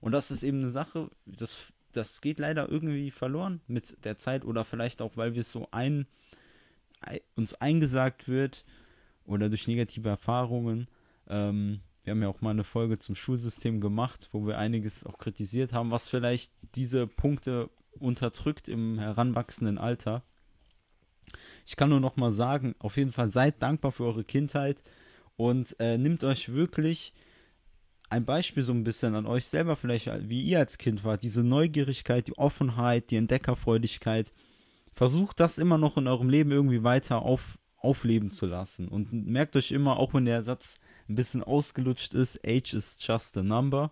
Und 0.00 0.12
das 0.12 0.30
ist 0.30 0.42
eben 0.42 0.60
eine 0.60 0.70
Sache, 0.70 1.10
das, 1.26 1.72
das 1.96 2.20
geht 2.20 2.38
leider 2.38 2.68
irgendwie 2.68 3.10
verloren 3.10 3.60
mit 3.66 4.04
der 4.04 4.18
Zeit 4.18 4.44
oder 4.44 4.64
vielleicht 4.64 5.02
auch, 5.02 5.16
weil 5.16 5.34
wir 5.34 5.40
es 5.40 5.52
so 5.52 5.68
ein, 5.70 6.06
uns 7.36 7.54
eingesagt 7.54 8.28
wird, 8.28 8.64
oder 9.24 9.48
durch 9.48 9.66
negative 9.66 10.08
Erfahrungen. 10.08 10.88
Ähm, 11.28 11.80
wir 12.02 12.12
haben 12.12 12.22
ja 12.22 12.28
auch 12.28 12.40
mal 12.40 12.50
eine 12.50 12.64
Folge 12.64 12.98
zum 12.98 13.14
Schulsystem 13.14 13.80
gemacht, 13.80 14.28
wo 14.32 14.46
wir 14.46 14.58
einiges 14.58 15.06
auch 15.06 15.18
kritisiert 15.18 15.72
haben, 15.72 15.90
was 15.90 16.08
vielleicht 16.08 16.52
diese 16.74 17.06
Punkte 17.06 17.70
unterdrückt 17.98 18.68
im 18.68 18.98
heranwachsenden 18.98 19.78
Alter. 19.78 20.22
Ich 21.64 21.76
kann 21.76 21.88
nur 21.88 22.00
noch 22.00 22.16
mal 22.16 22.32
sagen, 22.32 22.74
auf 22.78 22.96
jeden 22.96 23.12
Fall 23.12 23.30
seid 23.30 23.62
dankbar 23.62 23.92
für 23.92 24.04
eure 24.04 24.24
Kindheit 24.24 24.82
und 25.36 25.78
äh, 25.80 25.96
nimmt 25.96 26.22
euch 26.24 26.52
wirklich 26.52 27.14
ein 28.10 28.24
Beispiel 28.24 28.62
so 28.62 28.72
ein 28.72 28.84
bisschen 28.84 29.14
an 29.14 29.26
euch 29.26 29.46
selber 29.46 29.76
vielleicht, 29.76 30.10
wie 30.28 30.42
ihr 30.42 30.58
als 30.58 30.78
Kind 30.78 31.04
wart. 31.04 31.22
Diese 31.22 31.42
Neugierigkeit, 31.42 32.26
die 32.26 32.38
Offenheit, 32.38 33.10
die 33.10 33.16
Entdeckerfreudigkeit. 33.16 34.32
Versucht 34.94 35.40
das 35.40 35.58
immer 35.58 35.78
noch 35.78 35.96
in 35.96 36.06
eurem 36.06 36.28
Leben 36.28 36.52
irgendwie 36.52 36.84
weiter 36.84 37.22
auf, 37.22 37.58
aufleben 37.76 38.30
zu 38.30 38.46
lassen. 38.46 38.88
Und 38.88 39.12
merkt 39.12 39.56
euch 39.56 39.72
immer, 39.72 39.98
auch 39.98 40.14
wenn 40.14 40.24
der 40.24 40.44
Satz 40.44 40.78
ein 41.08 41.16
bisschen 41.16 41.42
ausgelutscht 41.42 42.14
ist, 42.14 42.40
Age 42.46 42.74
is 42.74 42.96
just 43.00 43.36
a 43.36 43.42
number. 43.42 43.90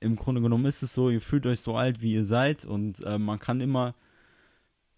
Im 0.00 0.16
Grunde 0.16 0.40
genommen 0.40 0.64
ist 0.64 0.82
es 0.82 0.94
so, 0.94 1.10
ihr 1.10 1.20
fühlt 1.20 1.46
euch 1.46 1.60
so 1.60 1.76
alt, 1.76 2.00
wie 2.00 2.14
ihr 2.14 2.24
seid 2.24 2.64
und 2.64 3.04
äh, 3.04 3.18
man 3.18 3.38
kann 3.38 3.60
immer, 3.60 3.94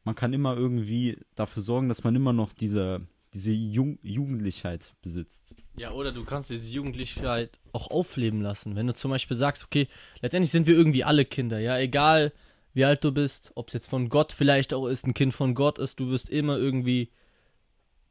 man 0.05 0.15
kann 0.15 0.33
immer 0.33 0.57
irgendwie 0.57 1.19
dafür 1.35 1.63
sorgen, 1.63 1.89
dass 1.89 2.05
man 2.05 2.15
immer 2.15 2.33
noch 2.33 2.53
diese, 2.53 3.01
diese 3.35 3.51
Jung 3.51 3.99
Jugendlichkeit 4.03 4.95
besitzt. 5.03 5.55
Ja, 5.77 5.93
oder 5.93 6.13
du 6.13 6.25
kannst 6.25 6.51
diese 6.51 6.71
Jugendlichkeit 6.71 7.59
auch 7.73 7.91
aufleben 7.91 8.43
lassen. 8.43 8.77
Wenn 8.77 8.87
du 8.87 8.95
zum 8.95 9.11
Beispiel 9.11 9.37
sagst, 9.37 9.65
okay, 9.65 9.89
letztendlich 10.21 10.51
sind 10.51 10.67
wir 10.67 10.77
irgendwie 10.77 11.05
alle 11.05 11.25
Kinder, 11.25 11.59
ja, 11.59 11.79
egal 11.79 12.33
wie 12.75 12.85
alt 12.85 13.05
du 13.05 13.13
bist, 13.13 13.53
ob 13.55 13.69
es 13.69 13.75
jetzt 13.75 13.89
von 13.89 14.09
Gott 14.09 14.33
vielleicht 14.33 14.73
auch 14.75 14.87
ist, 14.87 15.07
ein 15.07 15.15
Kind 15.15 15.35
von 15.35 15.55
Gott 15.55 15.79
ist, 15.79 16.01
du 16.01 16.11
wirst 16.11 16.31
immer 16.31 16.57
irgendwie, 16.57 17.11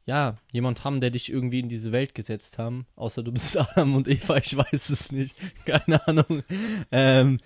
ja, 0.06 0.36
jemand 0.52 0.84
haben, 0.84 1.00
der 1.00 1.10
dich 1.10 1.30
irgendwie 1.30 1.60
in 1.60 1.68
diese 1.68 1.92
Welt 1.92 2.14
gesetzt 2.14 2.58
haben. 2.58 2.86
Außer 2.96 3.22
du 3.22 3.32
bist 3.32 3.56
Adam 3.58 3.96
und 3.96 4.08
Eva, 4.08 4.36
ich 4.36 4.56
weiß 4.56 4.90
es 4.90 5.12
nicht. 5.12 5.34
Keine 5.64 6.06
Ahnung. 6.06 6.42
Ähm, 6.90 7.38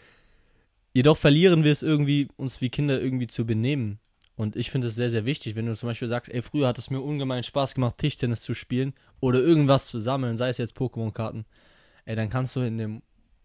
jedoch 0.94 1.16
verlieren 1.16 1.64
wir 1.64 1.72
es 1.72 1.82
irgendwie, 1.82 2.28
uns 2.36 2.60
wie 2.60 2.70
Kinder 2.70 3.00
irgendwie 3.00 3.28
zu 3.28 3.46
benehmen. 3.46 3.98
Und 4.36 4.54
ich 4.54 4.70
finde 4.70 4.88
es 4.88 4.94
sehr, 4.94 5.10
sehr 5.10 5.24
wichtig, 5.24 5.56
wenn 5.56 5.66
du 5.66 5.74
zum 5.74 5.88
Beispiel 5.88 6.08
sagst, 6.08 6.30
ey, 6.30 6.42
früher 6.42 6.68
hat 6.68 6.78
es 6.78 6.90
mir 6.90 7.00
ungemein 7.00 7.42
Spaß 7.42 7.74
gemacht, 7.74 7.96
Tischtennis 7.98 8.42
zu 8.42 8.52
spielen 8.52 8.92
oder 9.18 9.40
irgendwas 9.40 9.86
zu 9.86 9.98
sammeln, 9.98 10.36
sei 10.36 10.50
es 10.50 10.58
jetzt 10.58 10.76
Pokémon-Karten, 10.76 11.46
ey, 12.04 12.16
dann 12.16 12.28
kannst 12.28 12.54
du 12.54 12.60
in 12.60 12.76
dem 12.76 13.02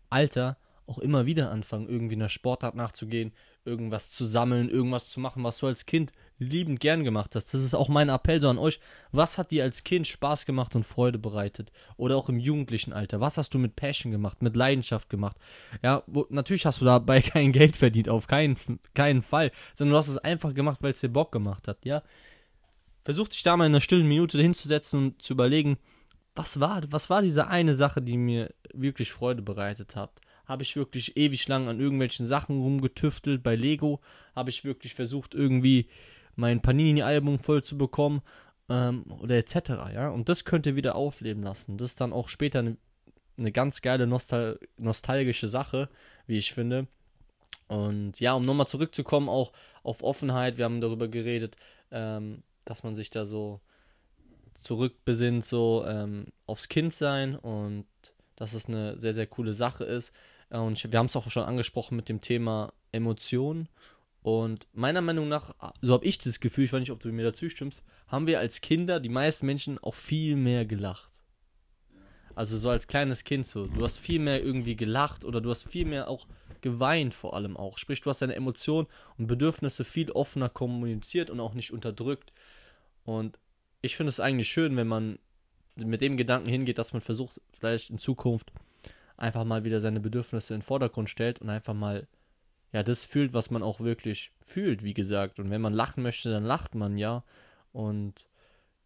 Alter 0.10 0.57
auch 0.88 1.00
immer 1.00 1.25
wieder 1.25 1.50
anfangen, 1.50 1.88
irgendwie 1.88 2.15
einer 2.15 2.27
Sportart 2.27 2.75
nachzugehen, 2.75 3.31
irgendwas 3.63 4.12
zu 4.12 4.25
sammeln, 4.25 4.69
irgendwas 4.69 5.10
zu 5.10 5.21
machen, 5.21 5.43
was 5.43 5.57
du 5.60 5.67
als 5.67 5.86
Kind 5.86 6.12
liebend 6.41 6.79
gern 6.79 7.03
gemacht 7.03 7.36
hast. 7.36 7.53
Das 7.53 7.62
ist 7.62 7.75
auch 7.75 7.88
mein 7.88 8.10
Appell 8.10 8.41
so 8.41 8.50
an 8.50 8.57
euch. 8.57 8.79
Was 9.12 9.38
hat 9.38 9.51
dir 9.51 9.63
als 9.63 9.83
Kind 9.83 10.07
Spaß 10.07 10.45
gemacht 10.45 10.75
und 10.75 10.86
Freude 10.86 11.19
bereitet? 11.19 11.71
Oder 11.98 12.17
auch 12.17 12.29
im 12.29 12.39
jugendlichen 12.39 12.93
Alter? 12.93 13.19
Was 13.21 13.38
hast 13.38 13.53
du 13.53 13.60
mit 13.60 13.75
Passion 13.75 14.12
gemacht, 14.12 14.41
mit 14.41 14.55
Leidenschaft 14.55 15.10
gemacht? 15.10 15.38
Ja, 15.83 16.03
wo, 16.07 16.25
natürlich 16.29 16.65
hast 16.65 16.81
du 16.81 16.86
dabei 16.86 17.21
kein 17.21 17.51
Geld 17.51 17.77
verdient, 17.77 18.10
auf 18.10 18.27
keinen, 18.27 18.57
keinen 18.93 19.21
Fall, 19.21 19.51
sondern 19.75 19.93
du 19.93 19.98
hast 19.98 20.07
es 20.07 20.17
einfach 20.17 20.53
gemacht, 20.53 20.79
weil 20.81 20.93
es 20.93 21.01
dir 21.01 21.10
Bock 21.10 21.31
gemacht 21.31 21.67
hat, 21.67 21.86
ja? 21.86 22.01
Versuch 23.03 23.27
dich 23.27 23.43
da 23.43 23.57
mal 23.57 23.65
in 23.65 23.71
einer 23.71 23.81
stillen 23.81 24.07
Minute 24.07 24.39
hinzusetzen 24.39 25.00
und 25.00 25.21
zu 25.21 25.33
überlegen, 25.33 25.77
was 26.36 26.60
war, 26.60 26.83
was 26.91 27.10
war 27.10 27.21
diese 27.21 27.48
eine 27.48 27.74
Sache, 27.74 28.01
die 28.01 28.17
mir 28.17 28.53
wirklich 28.74 29.12
Freude 29.12 29.41
bereitet 29.41 29.95
hat? 29.95 30.12
habe 30.45 30.63
ich 30.63 30.75
wirklich 30.75 31.15
ewig 31.15 31.48
lang 31.48 31.69
an 31.69 31.79
irgendwelchen 31.79 32.25
Sachen 32.25 32.60
rumgetüftelt. 32.62 33.41
Bei 33.41 33.55
Lego 33.55 34.01
habe 34.36 34.50
ich 34.50 34.65
wirklich 34.65 34.93
versucht, 34.93 35.33
irgendwie 35.33 35.88
mein 36.35 36.61
Panini-Album 36.61 37.39
voll 37.39 37.63
zu 37.63 37.77
bekommen 37.77 38.21
ähm, 38.69 39.05
oder 39.19 39.38
etc. 39.38 39.55
Ja? 39.93 40.09
Und 40.09 40.29
das 40.29 40.45
könnt 40.45 40.65
ihr 40.65 40.75
wieder 40.75 40.95
aufleben 40.95 41.43
lassen. 41.43 41.77
Das 41.77 41.91
ist 41.91 42.01
dann 42.01 42.13
auch 42.13 42.29
später 42.29 42.59
eine, 42.59 42.77
eine 43.38 43.51
ganz 43.51 43.81
geile 43.81 44.07
Nostal 44.07 44.59
nostalgische 44.77 45.47
Sache, 45.47 45.89
wie 46.27 46.38
ich 46.38 46.53
finde. 46.53 46.88
Und 47.67 48.19
ja, 48.19 48.33
um 48.33 48.43
nochmal 48.43 48.67
zurückzukommen, 48.67 49.29
auch 49.29 49.53
auf 49.83 50.03
Offenheit, 50.03 50.57
wir 50.57 50.65
haben 50.65 50.81
darüber 50.81 51.07
geredet, 51.07 51.55
ähm, 51.91 52.43
dass 52.65 52.83
man 52.83 52.95
sich 52.95 53.09
da 53.09 53.25
so 53.25 53.61
zurückbesinnt, 54.61 55.45
so 55.45 55.85
ähm, 55.88 56.27
aufs 56.45 56.67
Kindsein 56.67 57.35
und 57.35 57.85
dass 58.35 58.53
es 58.53 58.65
eine 58.65 58.97
sehr, 58.97 59.13
sehr 59.13 59.27
coole 59.27 59.53
Sache 59.53 59.83
ist. 59.83 60.13
Äh, 60.50 60.57
und 60.57 60.91
wir 60.91 61.00
haben 61.00 61.05
es 61.07 61.15
auch 61.15 61.29
schon 61.29 61.43
angesprochen 61.43 61.95
mit 61.95 62.09
dem 62.09 62.21
Thema 62.21 62.73
Emotionen. 62.91 63.69
Und 64.21 64.67
meiner 64.73 65.01
Meinung 65.01 65.27
nach, 65.29 65.55
so 65.81 65.93
habe 65.93 66.05
ich 66.05 66.19
das 66.19 66.39
Gefühl, 66.39 66.65
ich 66.65 66.73
weiß 66.73 66.79
nicht, 66.79 66.91
ob 66.91 66.99
du 66.99 67.11
mir 67.11 67.23
dazu 67.23 67.49
stimmst, 67.49 67.83
haben 68.07 68.27
wir 68.27 68.39
als 68.39 68.61
Kinder, 68.61 68.99
die 68.99 69.09
meisten 69.09 69.47
Menschen, 69.47 69.79
auch 69.79 69.95
viel 69.95 70.35
mehr 70.35 70.65
gelacht. 70.65 71.11
Also 72.35 72.55
so 72.55 72.69
als 72.69 72.87
kleines 72.87 73.23
Kind 73.23 73.47
so. 73.47 73.67
Du 73.67 73.83
hast 73.83 73.97
viel 73.97 74.19
mehr 74.19 74.43
irgendwie 74.43 74.75
gelacht 74.75 75.25
oder 75.25 75.41
du 75.41 75.49
hast 75.49 75.63
viel 75.63 75.85
mehr 75.85 76.07
auch 76.07 76.27
geweint 76.61 77.13
vor 77.13 77.35
allem 77.35 77.57
auch. 77.57 77.77
Sprich, 77.77 78.01
du 78.01 78.09
hast 78.09 78.21
deine 78.21 78.35
Emotionen 78.35 78.87
und 79.17 79.27
Bedürfnisse 79.27 79.83
viel 79.83 80.11
offener 80.11 80.49
kommuniziert 80.49 81.29
und 81.29 81.39
auch 81.39 81.53
nicht 81.53 81.71
unterdrückt. 81.71 82.31
Und 83.03 83.39
ich 83.81 83.95
finde 83.95 84.09
es 84.09 84.19
eigentlich 84.19 84.51
schön, 84.51 84.77
wenn 84.77 84.87
man 84.87 85.17
mit 85.75 86.01
dem 86.01 86.17
Gedanken 86.17 86.49
hingeht, 86.49 86.77
dass 86.77 86.93
man 86.93 87.01
versucht, 87.01 87.41
vielleicht 87.51 87.89
in 87.89 87.97
Zukunft 87.97 88.51
einfach 89.17 89.43
mal 89.43 89.63
wieder 89.63 89.79
seine 89.81 89.99
Bedürfnisse 89.99 90.53
in 90.53 90.59
den 90.59 90.65
Vordergrund 90.65 91.09
stellt 91.09 91.39
und 91.41 91.49
einfach 91.49 91.73
mal 91.73 92.07
ja 92.71 92.83
das 92.83 93.05
fühlt, 93.05 93.33
was 93.33 93.51
man 93.51 93.63
auch 93.63 93.79
wirklich 93.79 94.31
fühlt, 94.41 94.83
wie 94.83 94.93
gesagt. 94.93 95.39
Und 95.39 95.49
wenn 95.49 95.61
man 95.61 95.73
lachen 95.73 96.03
möchte, 96.03 96.31
dann 96.31 96.45
lacht 96.45 96.75
man 96.75 96.97
ja. 96.97 97.23
Und 97.73 98.27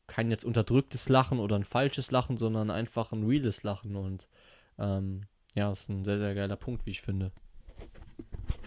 kein 0.07 0.29
jetzt 0.29 0.45
unterdrücktes 0.45 1.09
Lachen 1.09 1.39
oder 1.39 1.55
ein 1.55 1.63
falsches 1.63 2.11
Lachen, 2.11 2.37
sondern 2.37 2.69
einfach 2.69 3.11
ein 3.11 3.25
reales 3.25 3.63
Lachen. 3.63 3.95
Und 3.95 4.27
ähm, 4.77 5.27
ja, 5.55 5.71
ist 5.71 5.89
ein 5.89 6.03
sehr, 6.03 6.19
sehr 6.19 6.35
geiler 6.35 6.55
Punkt, 6.55 6.85
wie 6.85 6.91
ich 6.91 7.01
finde. 7.01 7.31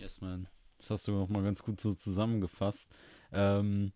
Yes, 0.00 0.20
man. 0.20 0.48
Das 0.78 0.90
hast 0.90 1.08
du 1.08 1.12
noch 1.12 1.28
mal 1.28 1.42
ganz 1.42 1.62
gut 1.62 1.80
so 1.80 1.92
zusammengefasst. 1.92 2.88
Ähm, 3.32 3.92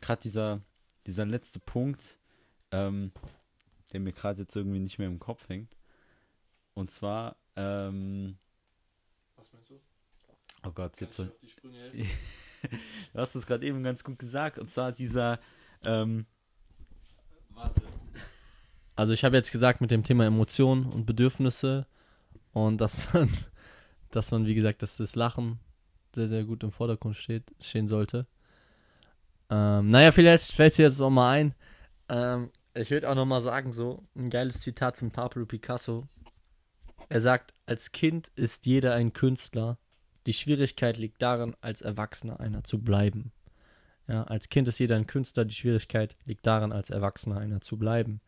gerade 0.00 0.22
dieser, 0.22 0.60
dieser 1.06 1.24
letzte 1.24 1.58
Punkt, 1.58 2.18
ähm, 2.70 3.12
der 3.92 4.00
mir 4.00 4.12
gerade 4.12 4.42
jetzt 4.42 4.54
irgendwie 4.54 4.78
nicht 4.78 4.98
mehr 4.98 5.08
im 5.08 5.18
Kopf 5.18 5.48
hängt. 5.48 5.76
Und 6.74 6.90
zwar, 6.90 7.36
ähm? 7.56 8.38
Oh 10.68 10.72
Gott, 10.72 11.00
jetzt 11.00 11.16
so. 11.16 11.24
du 11.62 12.04
hast 13.14 13.34
es 13.34 13.46
gerade 13.46 13.64
eben 13.64 13.82
ganz 13.82 14.04
gut 14.04 14.18
gesagt. 14.18 14.58
Und 14.58 14.70
zwar 14.70 14.92
dieser, 14.92 15.40
ähm, 15.82 16.26
Warte. 17.54 17.80
Also 18.94 19.14
ich 19.14 19.24
habe 19.24 19.36
jetzt 19.36 19.50
gesagt 19.50 19.80
mit 19.80 19.90
dem 19.90 20.02
Thema 20.04 20.26
Emotionen 20.26 20.84
und 20.86 21.06
Bedürfnisse 21.06 21.86
und 22.52 22.80
dass 22.80 23.12
man, 23.14 23.30
dass 24.10 24.30
man, 24.30 24.44
wie 24.44 24.54
gesagt, 24.54 24.82
dass 24.82 24.98
das 24.98 25.16
Lachen 25.16 25.58
sehr, 26.14 26.28
sehr 26.28 26.44
gut 26.44 26.62
im 26.62 26.70
Vordergrund 26.70 27.16
steht, 27.16 27.44
stehen 27.60 27.88
sollte. 27.88 28.26
Ähm, 29.48 29.90
naja, 29.90 30.12
vielleicht 30.12 30.52
fällt 30.52 30.72
es 30.72 30.78
jetzt 30.78 31.00
auch 31.00 31.10
mal 31.10 31.30
ein. 31.30 31.54
Ähm, 32.10 32.50
ich 32.74 32.90
würde 32.90 33.08
auch 33.08 33.14
noch 33.14 33.24
mal 33.24 33.40
sagen, 33.40 33.72
so 33.72 34.04
ein 34.14 34.28
geiles 34.28 34.60
Zitat 34.60 34.98
von 34.98 35.10
Pablo 35.10 35.46
Picasso. 35.46 36.06
Er 37.08 37.20
sagt, 37.20 37.54
als 37.64 37.90
Kind 37.92 38.28
ist 38.36 38.66
jeder 38.66 38.92
ein 38.94 39.14
Künstler. 39.14 39.78
Die 40.28 40.34
Schwierigkeit 40.34 40.98
liegt 40.98 41.22
darin, 41.22 41.56
als 41.62 41.80
Erwachsener 41.80 42.38
einer 42.38 42.62
zu 42.62 42.82
bleiben. 42.82 43.32
Ja, 44.08 44.24
als 44.24 44.50
Kind 44.50 44.68
ist 44.68 44.78
jeder 44.78 44.96
ein 44.96 45.06
Künstler. 45.06 45.46
Die 45.46 45.54
Schwierigkeit 45.54 46.16
liegt 46.26 46.46
darin, 46.46 46.70
als 46.70 46.90
Erwachsener 46.90 47.38
einer 47.38 47.62
zu 47.62 47.78
bleiben. 47.78 48.20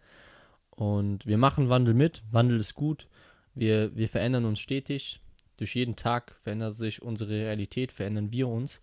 Und 0.71 1.26
wir 1.26 1.37
machen 1.37 1.69
Wandel 1.69 1.92
mit. 1.92 2.23
Wandel 2.30 2.59
ist 2.59 2.75
gut. 2.75 3.07
Wir, 3.54 3.95
wir 3.95 4.09
verändern 4.09 4.47
uns 4.47 4.61
stetig. 4.61 5.21
Durch 5.59 5.75
jeden 5.75 5.95
Tag 5.95 6.37
verändert 6.42 6.76
sich 6.76 7.02
unsere 7.02 7.33
Realität, 7.33 7.92
verändern 7.92 8.33
wir 8.33 8.49
uns. 8.49 8.80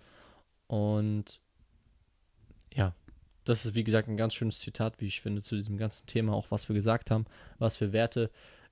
Und 0.67 1.41
ja, 2.71 2.93
das 3.45 3.65
ist 3.65 3.74
wie 3.74 3.83
gesagt 3.83 4.09
ein 4.09 4.17
ganz 4.17 4.36
schönes 4.36 4.59
Zitat, 4.59 5.01
wie 5.01 5.07
ich 5.07 5.21
finde, 5.21 5.41
zu 5.41 5.55
diesem 5.55 5.77
ganzen 5.77 6.05
Thema, 6.05 6.33
auch 6.33 6.51
was 6.51 6.69
wir 6.69 6.75
gesagt 6.75 7.09
haben, 7.09 7.25
was 7.57 7.77
für 7.77 7.93
Werte 7.93 8.29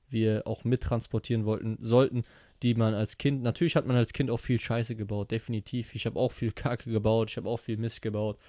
wir 0.08 0.46
auch 0.46 0.64
mittransportieren 0.64 1.46
wollten, 1.46 1.80
sollten, 1.82 2.26
die 2.66 2.74
man 2.74 2.96
als 2.96 3.20
Kind, 3.20 3.44
natürlich 3.44 3.76
hat 3.76 3.86
man 3.86 3.96
als 3.96 4.12
Kind 4.12 4.32
auch 4.32 4.40
viel 4.40 4.60
Scheiße 4.60 4.96
gebaut, 4.96 5.30
definitiv. 5.30 5.94
Ich 5.94 6.08
habe 6.08 6.20
auch 6.20 6.32
viel 6.32 6.52
Kacke 6.52 6.90
gebaut, 6.90 7.30
ich 7.30 7.38
habe 7.38 7.48
auch 7.48 7.60
viel 7.60 7.78
Mist 7.78 8.02
gebaut. 8.02 8.40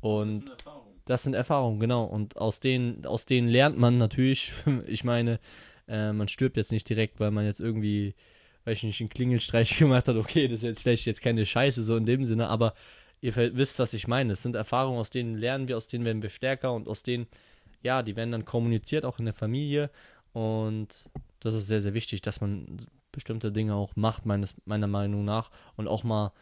Und 0.00 0.46
das 0.46 0.48
sind 0.48 0.54
Erfahrungen, 0.56 1.02
das 1.04 1.22
sind 1.22 1.34
Erfahrungen 1.34 1.80
genau. 1.80 2.04
Und 2.04 2.38
aus 2.38 2.58
denen, 2.58 3.04
aus 3.04 3.26
denen 3.26 3.48
lernt 3.48 3.76
man 3.76 3.98
natürlich, 3.98 4.54
ich 4.86 5.04
meine, 5.04 5.40
äh, 5.88 6.10
man 6.14 6.26
stirbt 6.26 6.56
jetzt 6.56 6.72
nicht 6.72 6.88
direkt, 6.88 7.20
weil 7.20 7.30
man 7.30 7.44
jetzt 7.44 7.60
irgendwie, 7.60 8.14
weil 8.64 8.72
ich 8.72 8.82
nicht 8.82 8.98
einen 8.98 9.10
Klingelstreich 9.10 9.76
gemacht 9.78 10.08
hat, 10.08 10.16
okay, 10.16 10.48
das 10.48 10.60
ist 10.60 10.62
jetzt 10.62 10.82
vielleicht 10.82 11.04
jetzt 11.04 11.20
keine 11.20 11.44
Scheiße, 11.44 11.82
so 11.82 11.98
in 11.98 12.06
dem 12.06 12.24
Sinne, 12.24 12.48
aber 12.48 12.72
ihr 13.20 13.36
wisst, 13.36 13.78
was 13.78 13.92
ich 13.92 14.08
meine. 14.08 14.32
Es 14.32 14.42
sind 14.42 14.56
Erfahrungen, 14.56 14.98
aus 14.98 15.10
denen 15.10 15.36
lernen 15.36 15.68
wir, 15.68 15.76
aus 15.76 15.86
denen 15.86 16.06
werden 16.06 16.22
wir 16.22 16.30
stärker 16.30 16.72
und 16.72 16.88
aus 16.88 17.02
denen, 17.02 17.26
ja, 17.82 18.02
die 18.02 18.16
werden 18.16 18.32
dann 18.32 18.46
kommuniziert, 18.46 19.04
auch 19.04 19.18
in 19.18 19.26
der 19.26 19.34
Familie 19.34 19.90
und 20.32 21.10
das 21.40 21.54
ist 21.54 21.66
sehr, 21.66 21.82
sehr 21.82 21.92
wichtig, 21.92 22.22
dass 22.22 22.40
man 22.40 22.86
bestimmte 23.16 23.50
Dinge 23.50 23.74
auch 23.74 23.96
macht, 23.96 24.26
meines, 24.26 24.54
meiner 24.66 24.86
Meinung 24.86 25.24
nach. 25.24 25.50
Und 25.76 25.88
auch 25.88 26.04
mal, 26.04 26.32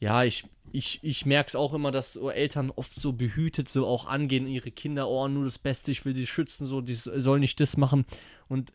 ja, 0.00 0.24
ich, 0.24 0.44
ich, 0.72 1.00
ich 1.02 1.26
merke 1.26 1.48
es 1.48 1.56
auch 1.56 1.74
immer, 1.74 1.90
dass 1.90 2.14
so 2.14 2.30
Eltern 2.30 2.70
oft 2.74 2.98
so 2.98 3.12
behütet 3.12 3.68
so 3.68 3.86
auch 3.86 4.06
angehen, 4.06 4.46
ihre 4.46 4.70
Kinder, 4.70 5.08
oh, 5.08 5.28
nur 5.28 5.44
das 5.44 5.58
Beste, 5.58 5.90
ich 5.90 6.04
will 6.06 6.16
sie 6.16 6.26
schützen, 6.26 6.66
so, 6.66 6.80
die 6.80 6.94
sollen 6.94 7.40
nicht 7.40 7.60
das 7.60 7.76
machen. 7.76 8.06
Und 8.48 8.72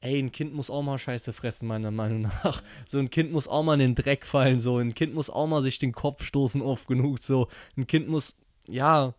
ey, 0.00 0.18
ein 0.18 0.32
Kind 0.32 0.54
muss 0.54 0.70
auch 0.70 0.82
mal 0.82 0.98
Scheiße 0.98 1.32
fressen, 1.32 1.68
meiner 1.68 1.90
Meinung 1.90 2.22
nach. 2.22 2.62
So 2.88 2.98
ein 2.98 3.10
Kind 3.10 3.30
muss 3.30 3.46
auch 3.46 3.62
mal 3.62 3.74
in 3.74 3.80
den 3.80 3.94
Dreck 3.94 4.26
fallen, 4.26 4.58
so 4.58 4.78
ein 4.78 4.94
Kind 4.94 5.14
muss 5.14 5.30
auch 5.30 5.46
mal 5.46 5.62
sich 5.62 5.78
den 5.78 5.92
Kopf 5.92 6.24
stoßen 6.24 6.62
oft 6.62 6.88
genug, 6.88 7.22
so 7.22 7.48
ein 7.76 7.86
Kind 7.86 8.08
muss, 8.08 8.36
ja, 8.66 9.14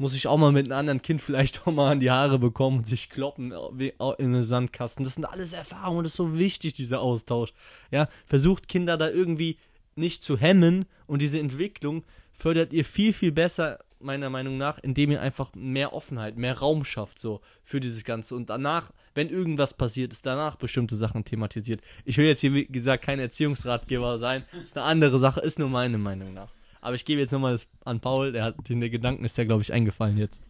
muss 0.00 0.14
ich 0.14 0.26
auch 0.26 0.38
mal 0.38 0.50
mit 0.50 0.66
einem 0.66 0.78
anderen 0.78 1.02
Kind 1.02 1.20
vielleicht 1.20 1.66
auch 1.66 1.72
mal 1.72 1.92
an 1.92 2.00
die 2.00 2.10
Haare 2.10 2.38
bekommen 2.38 2.78
und 2.78 2.86
sich 2.86 3.10
kloppen 3.10 3.52
in 3.52 4.32
den 4.32 4.42
Sandkasten. 4.42 5.04
Das 5.04 5.14
sind 5.14 5.26
alles 5.26 5.52
Erfahrungen, 5.52 6.04
das 6.04 6.12
ist 6.12 6.16
so 6.16 6.38
wichtig, 6.38 6.72
dieser 6.72 7.02
Austausch. 7.02 7.52
Ja, 7.90 8.08
versucht 8.24 8.66
Kinder 8.66 8.96
da 8.96 9.10
irgendwie 9.10 9.58
nicht 9.96 10.24
zu 10.24 10.38
hemmen 10.38 10.86
und 11.06 11.20
diese 11.20 11.38
Entwicklung 11.38 12.02
fördert 12.32 12.72
ihr 12.72 12.86
viel, 12.86 13.12
viel 13.12 13.30
besser, 13.30 13.78
meiner 14.02 14.30
Meinung 14.30 14.56
nach, 14.56 14.78
indem 14.78 15.10
ihr 15.10 15.20
einfach 15.20 15.52
mehr 15.54 15.92
Offenheit, 15.92 16.38
mehr 16.38 16.56
Raum 16.58 16.86
schafft, 16.86 17.18
so 17.18 17.42
für 17.62 17.80
dieses 17.80 18.02
Ganze. 18.02 18.34
Und 18.34 18.48
danach, 18.48 18.92
wenn 19.14 19.28
irgendwas 19.28 19.74
passiert, 19.74 20.14
ist 20.14 20.24
danach 20.24 20.56
bestimmte 20.56 20.96
Sachen 20.96 21.26
thematisiert. 21.26 21.82
Ich 22.06 22.16
will 22.16 22.24
jetzt 22.24 22.40
hier, 22.40 22.54
wie 22.54 22.64
gesagt, 22.64 23.04
kein 23.04 23.18
Erziehungsratgeber 23.18 24.16
sein. 24.16 24.44
Das 24.52 24.62
ist 24.62 24.78
eine 24.78 24.86
andere 24.86 25.18
Sache, 25.18 25.40
ist 25.40 25.58
nur 25.58 25.68
meine 25.68 25.98
Meinung 25.98 26.32
nach. 26.32 26.54
Aber 26.80 26.94
ich 26.94 27.04
gebe 27.04 27.20
jetzt 27.20 27.32
nochmal 27.32 27.58
an 27.84 28.00
Paul, 28.00 28.32
der 28.32 28.44
hat 28.44 28.68
den 28.68 28.80
Gedanken 28.80 29.24
ist 29.24 29.36
ja, 29.36 29.44
glaube 29.44 29.62
ich, 29.62 29.72
eingefallen 29.72 30.16
jetzt. 30.16 30.40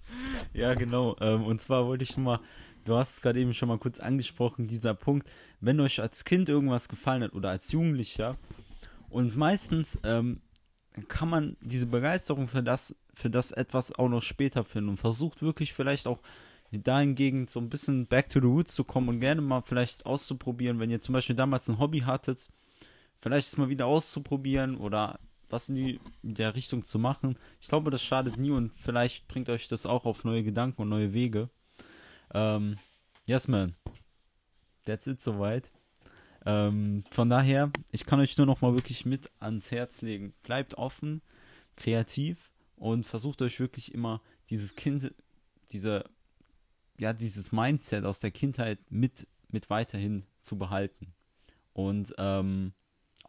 Ja, 0.53 0.75
genau. 0.75 1.17
Ähm, 1.21 1.45
und 1.45 1.61
zwar 1.61 1.87
wollte 1.87 2.05
ich 2.05 2.17
mal, 2.17 2.41
du 2.85 2.97
hast 2.97 3.15
es 3.15 3.21
gerade 3.21 3.41
eben 3.41 3.55
schon 3.55 3.69
mal 3.69 3.79
kurz 3.79 4.01
angesprochen, 4.01 4.67
dieser 4.67 4.95
Punkt, 4.95 5.29
wenn 5.61 5.81
euch 5.81 6.01
als 6.01 6.25
Kind 6.25 6.49
irgendwas 6.49 6.89
gefallen 6.89 7.23
hat 7.23 7.35
oder 7.35 7.51
als 7.51 7.73
Jugendlicher 7.73 8.37
Und 9.09 9.37
meistens 9.37 9.99
ähm, 10.05 10.41
kann 11.09 11.29
man 11.29 11.57
diese 11.61 11.87
Begeisterung 11.87 12.49
für 12.49 12.63
das, 12.63 12.95
für 13.15 13.31
das 13.31 13.51
etwas 13.51 13.93
auch 13.93 14.09
noch 14.09 14.23
später 14.23 14.65
finden 14.65 14.91
und 14.91 14.97
versucht 14.97 15.43
wirklich 15.43 15.73
vielleicht 15.73 16.07
auch 16.07 16.21
dahingegen 16.73 17.49
so 17.49 17.59
ein 17.59 17.69
bisschen 17.69 18.07
back 18.07 18.29
to 18.29 18.41
the 18.41 18.47
roots 18.47 18.75
zu 18.75 18.85
kommen 18.85 19.09
und 19.09 19.21
gerne 19.21 19.41
mal 19.41 19.63
vielleicht 19.63 20.07
auszuprobieren, 20.07 20.79
wenn 20.79 20.91
ihr 20.91 21.01
zum 21.01 21.13
Beispiel 21.13 21.35
damals 21.35 21.69
ein 21.69 21.81
Hobby 21.81 22.01
hattet, 22.01 22.49
vielleicht 23.21 23.49
es 23.49 23.57
mal 23.57 23.69
wieder 23.69 23.87
auszuprobieren 23.87 24.77
oder 24.77 25.19
was 25.51 25.69
in, 25.69 25.75
die, 25.75 26.01
der 26.23 26.55
Richtung 26.55 26.85
zu 26.85 26.99
machen. 26.99 27.37
Ich 27.61 27.69
glaube, 27.69 27.91
das 27.91 28.03
schadet 28.03 28.37
nie 28.37 28.51
und 28.51 28.73
vielleicht 28.77 29.29
bringt 29.29 29.49
euch 29.49 29.69
das 29.69 29.87
auch 29.87 30.05
auf 30.05 30.25
neue 30.25 30.43
Gedanken 30.43 30.83
und 30.83 30.89
neue 30.89 31.13
Wege. 31.13 31.51
Ähm, 32.33 32.77
yes, 33.27 33.49
man. 33.49 33.75
That's 34.85 35.07
it 35.07 35.21
soweit. 35.21 35.71
Ähm, 36.47 37.05
von 37.11 37.29
daher, 37.29 37.71
ich 37.91 38.07
kann 38.07 38.21
euch 38.21 38.37
nur 38.39 38.47
noch 38.47 38.63
mal 38.63 38.75
wirklich 38.75 39.05
mit 39.05 39.31
ans 39.41 39.71
Herz 39.71 40.03
legen. 40.03 40.33
Bleibt 40.43 40.75
offen, 40.75 41.21
kreativ 41.77 42.51
und 42.77 43.05
versucht 43.05 43.43
euch 43.43 43.61
wirklich 43.61 43.93
immer 43.93 44.23
dieses 44.49 44.75
Kind, 44.75 45.13
diese 45.73 46.05
ja, 47.01 47.15
dieses 47.15 47.51
Mindset 47.51 48.05
aus 48.05 48.21
der 48.21 48.31
Kindheit 48.31 48.79
mit, 48.91 49.27
mit 49.49 49.71
weiterhin 49.71 50.25
zu 50.43 50.59
behalten. 50.59 51.15
Und 51.73 52.15
ähm, 52.19 52.75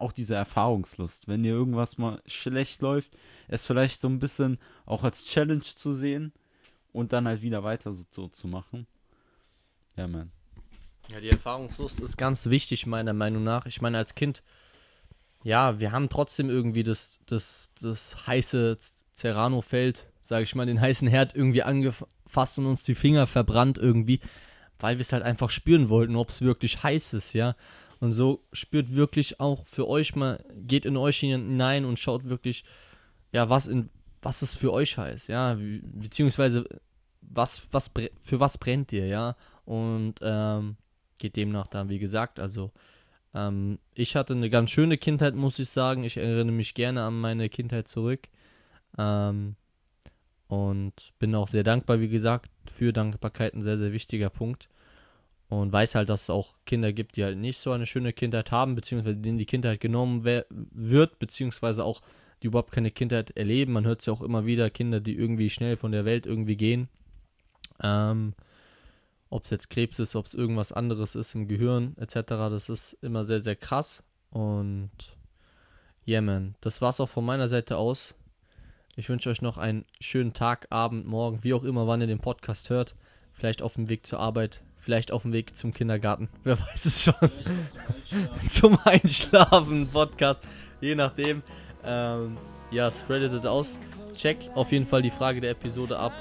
auch 0.02 0.12
diese 0.12 0.34
Erfahrungslust. 0.34 1.28
Wenn 1.28 1.42
dir 1.42 1.52
irgendwas 1.52 1.98
mal 1.98 2.20
schlecht 2.26 2.82
läuft, 2.82 3.16
es 3.48 3.64
vielleicht 3.64 4.00
so 4.00 4.08
ein 4.08 4.18
bisschen 4.18 4.58
auch 4.84 5.04
als 5.04 5.24
Challenge 5.24 5.62
zu 5.62 5.94
sehen 5.94 6.32
und 6.92 7.12
dann 7.12 7.26
halt 7.26 7.42
wieder 7.42 7.64
weiter 7.64 7.92
so, 7.92 8.04
so 8.10 8.28
zu 8.28 8.48
machen. 8.48 8.86
Ja, 9.96 10.06
man. 10.06 10.32
Ja, 11.10 11.20
die 11.20 11.30
Erfahrungslust 11.30 12.00
ist 12.00 12.16
ganz 12.16 12.46
wichtig, 12.46 12.86
meiner 12.86 13.12
Meinung 13.12 13.44
nach. 13.44 13.66
Ich 13.66 13.80
meine, 13.80 13.98
als 13.98 14.14
Kind, 14.14 14.42
ja, 15.42 15.78
wir 15.80 15.92
haben 15.92 16.08
trotzdem 16.08 16.48
irgendwie 16.48 16.82
das, 16.82 17.18
das, 17.26 17.68
das 17.80 18.26
heiße 18.26 18.76
Serrano-Feld, 19.12 20.08
sage 20.22 20.44
ich 20.44 20.54
mal, 20.54 20.66
den 20.66 20.80
heißen 20.80 21.08
Herd 21.08 21.34
irgendwie 21.34 21.62
angefasst 21.62 22.58
und 22.58 22.66
uns 22.66 22.84
die 22.84 22.94
Finger 22.94 23.26
verbrannt 23.26 23.78
irgendwie, 23.78 24.20
weil 24.78 24.96
wir 24.96 25.02
es 25.02 25.12
halt 25.12 25.22
einfach 25.22 25.50
spüren 25.50 25.88
wollten, 25.88 26.16
ob 26.16 26.28
es 26.28 26.40
wirklich 26.40 26.82
heiß 26.82 27.14
ist, 27.14 27.32
ja. 27.34 27.56
Und 28.02 28.12
so 28.12 28.42
spürt 28.52 28.96
wirklich 28.96 29.38
auch 29.38 29.64
für 29.64 29.86
euch 29.86 30.16
mal, 30.16 30.44
geht 30.56 30.86
in 30.86 30.96
euch 30.96 31.18
hinein 31.20 31.84
und 31.84 32.00
schaut 32.00 32.24
wirklich, 32.24 32.64
ja, 33.30 33.48
was 33.48 33.68
in 33.68 33.90
was 34.20 34.42
es 34.42 34.54
für 34.54 34.72
euch 34.72 34.98
heißt, 34.98 35.28
ja, 35.28 35.56
beziehungsweise 35.56 36.64
was, 37.20 37.68
was 37.70 37.92
für 38.20 38.40
was 38.40 38.58
brennt 38.58 38.92
ihr, 38.92 39.06
ja. 39.06 39.36
Und 39.64 40.14
ähm, 40.20 40.78
geht 41.18 41.36
demnach 41.36 41.68
dann, 41.68 41.90
wie 41.90 42.00
gesagt, 42.00 42.40
also 42.40 42.72
ähm, 43.34 43.78
ich 43.94 44.16
hatte 44.16 44.32
eine 44.34 44.50
ganz 44.50 44.72
schöne 44.72 44.98
Kindheit, 44.98 45.36
muss 45.36 45.60
ich 45.60 45.70
sagen. 45.70 46.02
Ich 46.02 46.16
erinnere 46.16 46.56
mich 46.56 46.74
gerne 46.74 47.04
an 47.04 47.20
meine 47.20 47.48
Kindheit 47.48 47.86
zurück. 47.86 48.28
Ähm, 48.98 49.54
und 50.48 51.12
bin 51.20 51.36
auch 51.36 51.46
sehr 51.46 51.62
dankbar, 51.62 52.00
wie 52.00 52.08
gesagt, 52.08 52.50
für 52.68 52.92
Dankbarkeit 52.92 53.54
ein 53.54 53.62
sehr, 53.62 53.78
sehr 53.78 53.92
wichtiger 53.92 54.28
Punkt. 54.28 54.68
Und 55.52 55.70
weiß 55.70 55.96
halt, 55.96 56.08
dass 56.08 56.22
es 56.22 56.30
auch 56.30 56.54
Kinder 56.64 56.94
gibt, 56.94 57.16
die 57.16 57.24
halt 57.24 57.36
nicht 57.36 57.58
so 57.58 57.72
eine 57.72 57.84
schöne 57.84 58.14
Kindheit 58.14 58.50
haben, 58.50 58.74
beziehungsweise 58.74 59.18
denen 59.18 59.36
die 59.36 59.44
Kindheit 59.44 59.80
genommen 59.80 60.24
wird, 60.24 61.18
beziehungsweise 61.18 61.84
auch 61.84 62.00
die 62.42 62.46
überhaupt 62.46 62.72
keine 62.72 62.90
Kindheit 62.90 63.32
erleben. 63.36 63.74
Man 63.74 63.84
hört 63.84 64.00
es 64.00 64.06
ja 64.06 64.14
auch 64.14 64.22
immer 64.22 64.46
wieder, 64.46 64.70
Kinder, 64.70 64.98
die 65.00 65.14
irgendwie 65.14 65.50
schnell 65.50 65.76
von 65.76 65.92
der 65.92 66.06
Welt 66.06 66.24
irgendwie 66.24 66.56
gehen. 66.56 66.88
Ähm, 67.82 68.32
ob 69.28 69.44
es 69.44 69.50
jetzt 69.50 69.68
Krebs 69.68 69.98
ist, 69.98 70.16
ob 70.16 70.24
es 70.24 70.32
irgendwas 70.32 70.72
anderes 70.72 71.14
ist 71.14 71.34
im 71.34 71.46
Gehirn 71.48 71.98
etc. 71.98 72.14
Das 72.28 72.70
ist 72.70 72.94
immer 73.02 73.26
sehr, 73.26 73.40
sehr 73.40 73.56
krass. 73.56 74.02
Und 74.30 74.90
yeah, 76.08 76.22
man, 76.22 76.54
das 76.62 76.80
war's 76.80 76.98
auch 76.98 77.10
von 77.10 77.26
meiner 77.26 77.48
Seite 77.48 77.76
aus. 77.76 78.14
Ich 78.96 79.10
wünsche 79.10 79.28
euch 79.28 79.42
noch 79.42 79.58
einen 79.58 79.84
schönen 80.00 80.32
Tag, 80.32 80.68
Abend, 80.70 81.06
Morgen, 81.06 81.44
wie 81.44 81.52
auch 81.52 81.64
immer, 81.64 81.86
wann 81.86 82.00
ihr 82.00 82.06
den 82.06 82.20
Podcast 82.20 82.70
hört. 82.70 82.94
Vielleicht 83.34 83.60
auf 83.60 83.74
dem 83.74 83.90
Weg 83.90 84.06
zur 84.06 84.18
Arbeit, 84.18 84.62
vielleicht 84.82 85.12
auf 85.12 85.22
dem 85.22 85.32
Weg 85.32 85.56
zum 85.56 85.72
Kindergarten. 85.72 86.28
Wer 86.44 86.60
weiß 86.60 86.84
es 86.84 87.02
schon. 87.02 87.14
zum 88.48 88.78
Einschlafen, 88.84 89.88
Podcast, 89.88 90.42
je 90.80 90.94
nachdem. 90.94 91.42
Ähm, 91.84 92.36
ja, 92.70 92.90
spreadet 92.90 93.32
es 93.32 93.46
aus. 93.46 93.78
Checkt 94.16 94.50
auf 94.54 94.72
jeden 94.72 94.86
Fall 94.86 95.02
die 95.02 95.10
Frage 95.10 95.40
der 95.40 95.52
Episode 95.52 95.98
ab 95.98 96.12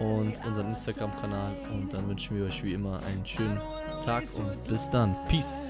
und 0.00 0.34
unseren 0.44 0.68
Instagram-Kanal. 0.68 1.52
Und 1.72 1.92
dann 1.92 2.08
wünschen 2.08 2.36
wir 2.36 2.46
euch 2.46 2.62
wie 2.64 2.72
immer 2.72 3.00
einen 3.04 3.26
schönen 3.26 3.60
Tag 4.04 4.24
und 4.34 4.68
bis 4.68 4.88
dann. 4.90 5.16
Peace. 5.28 5.68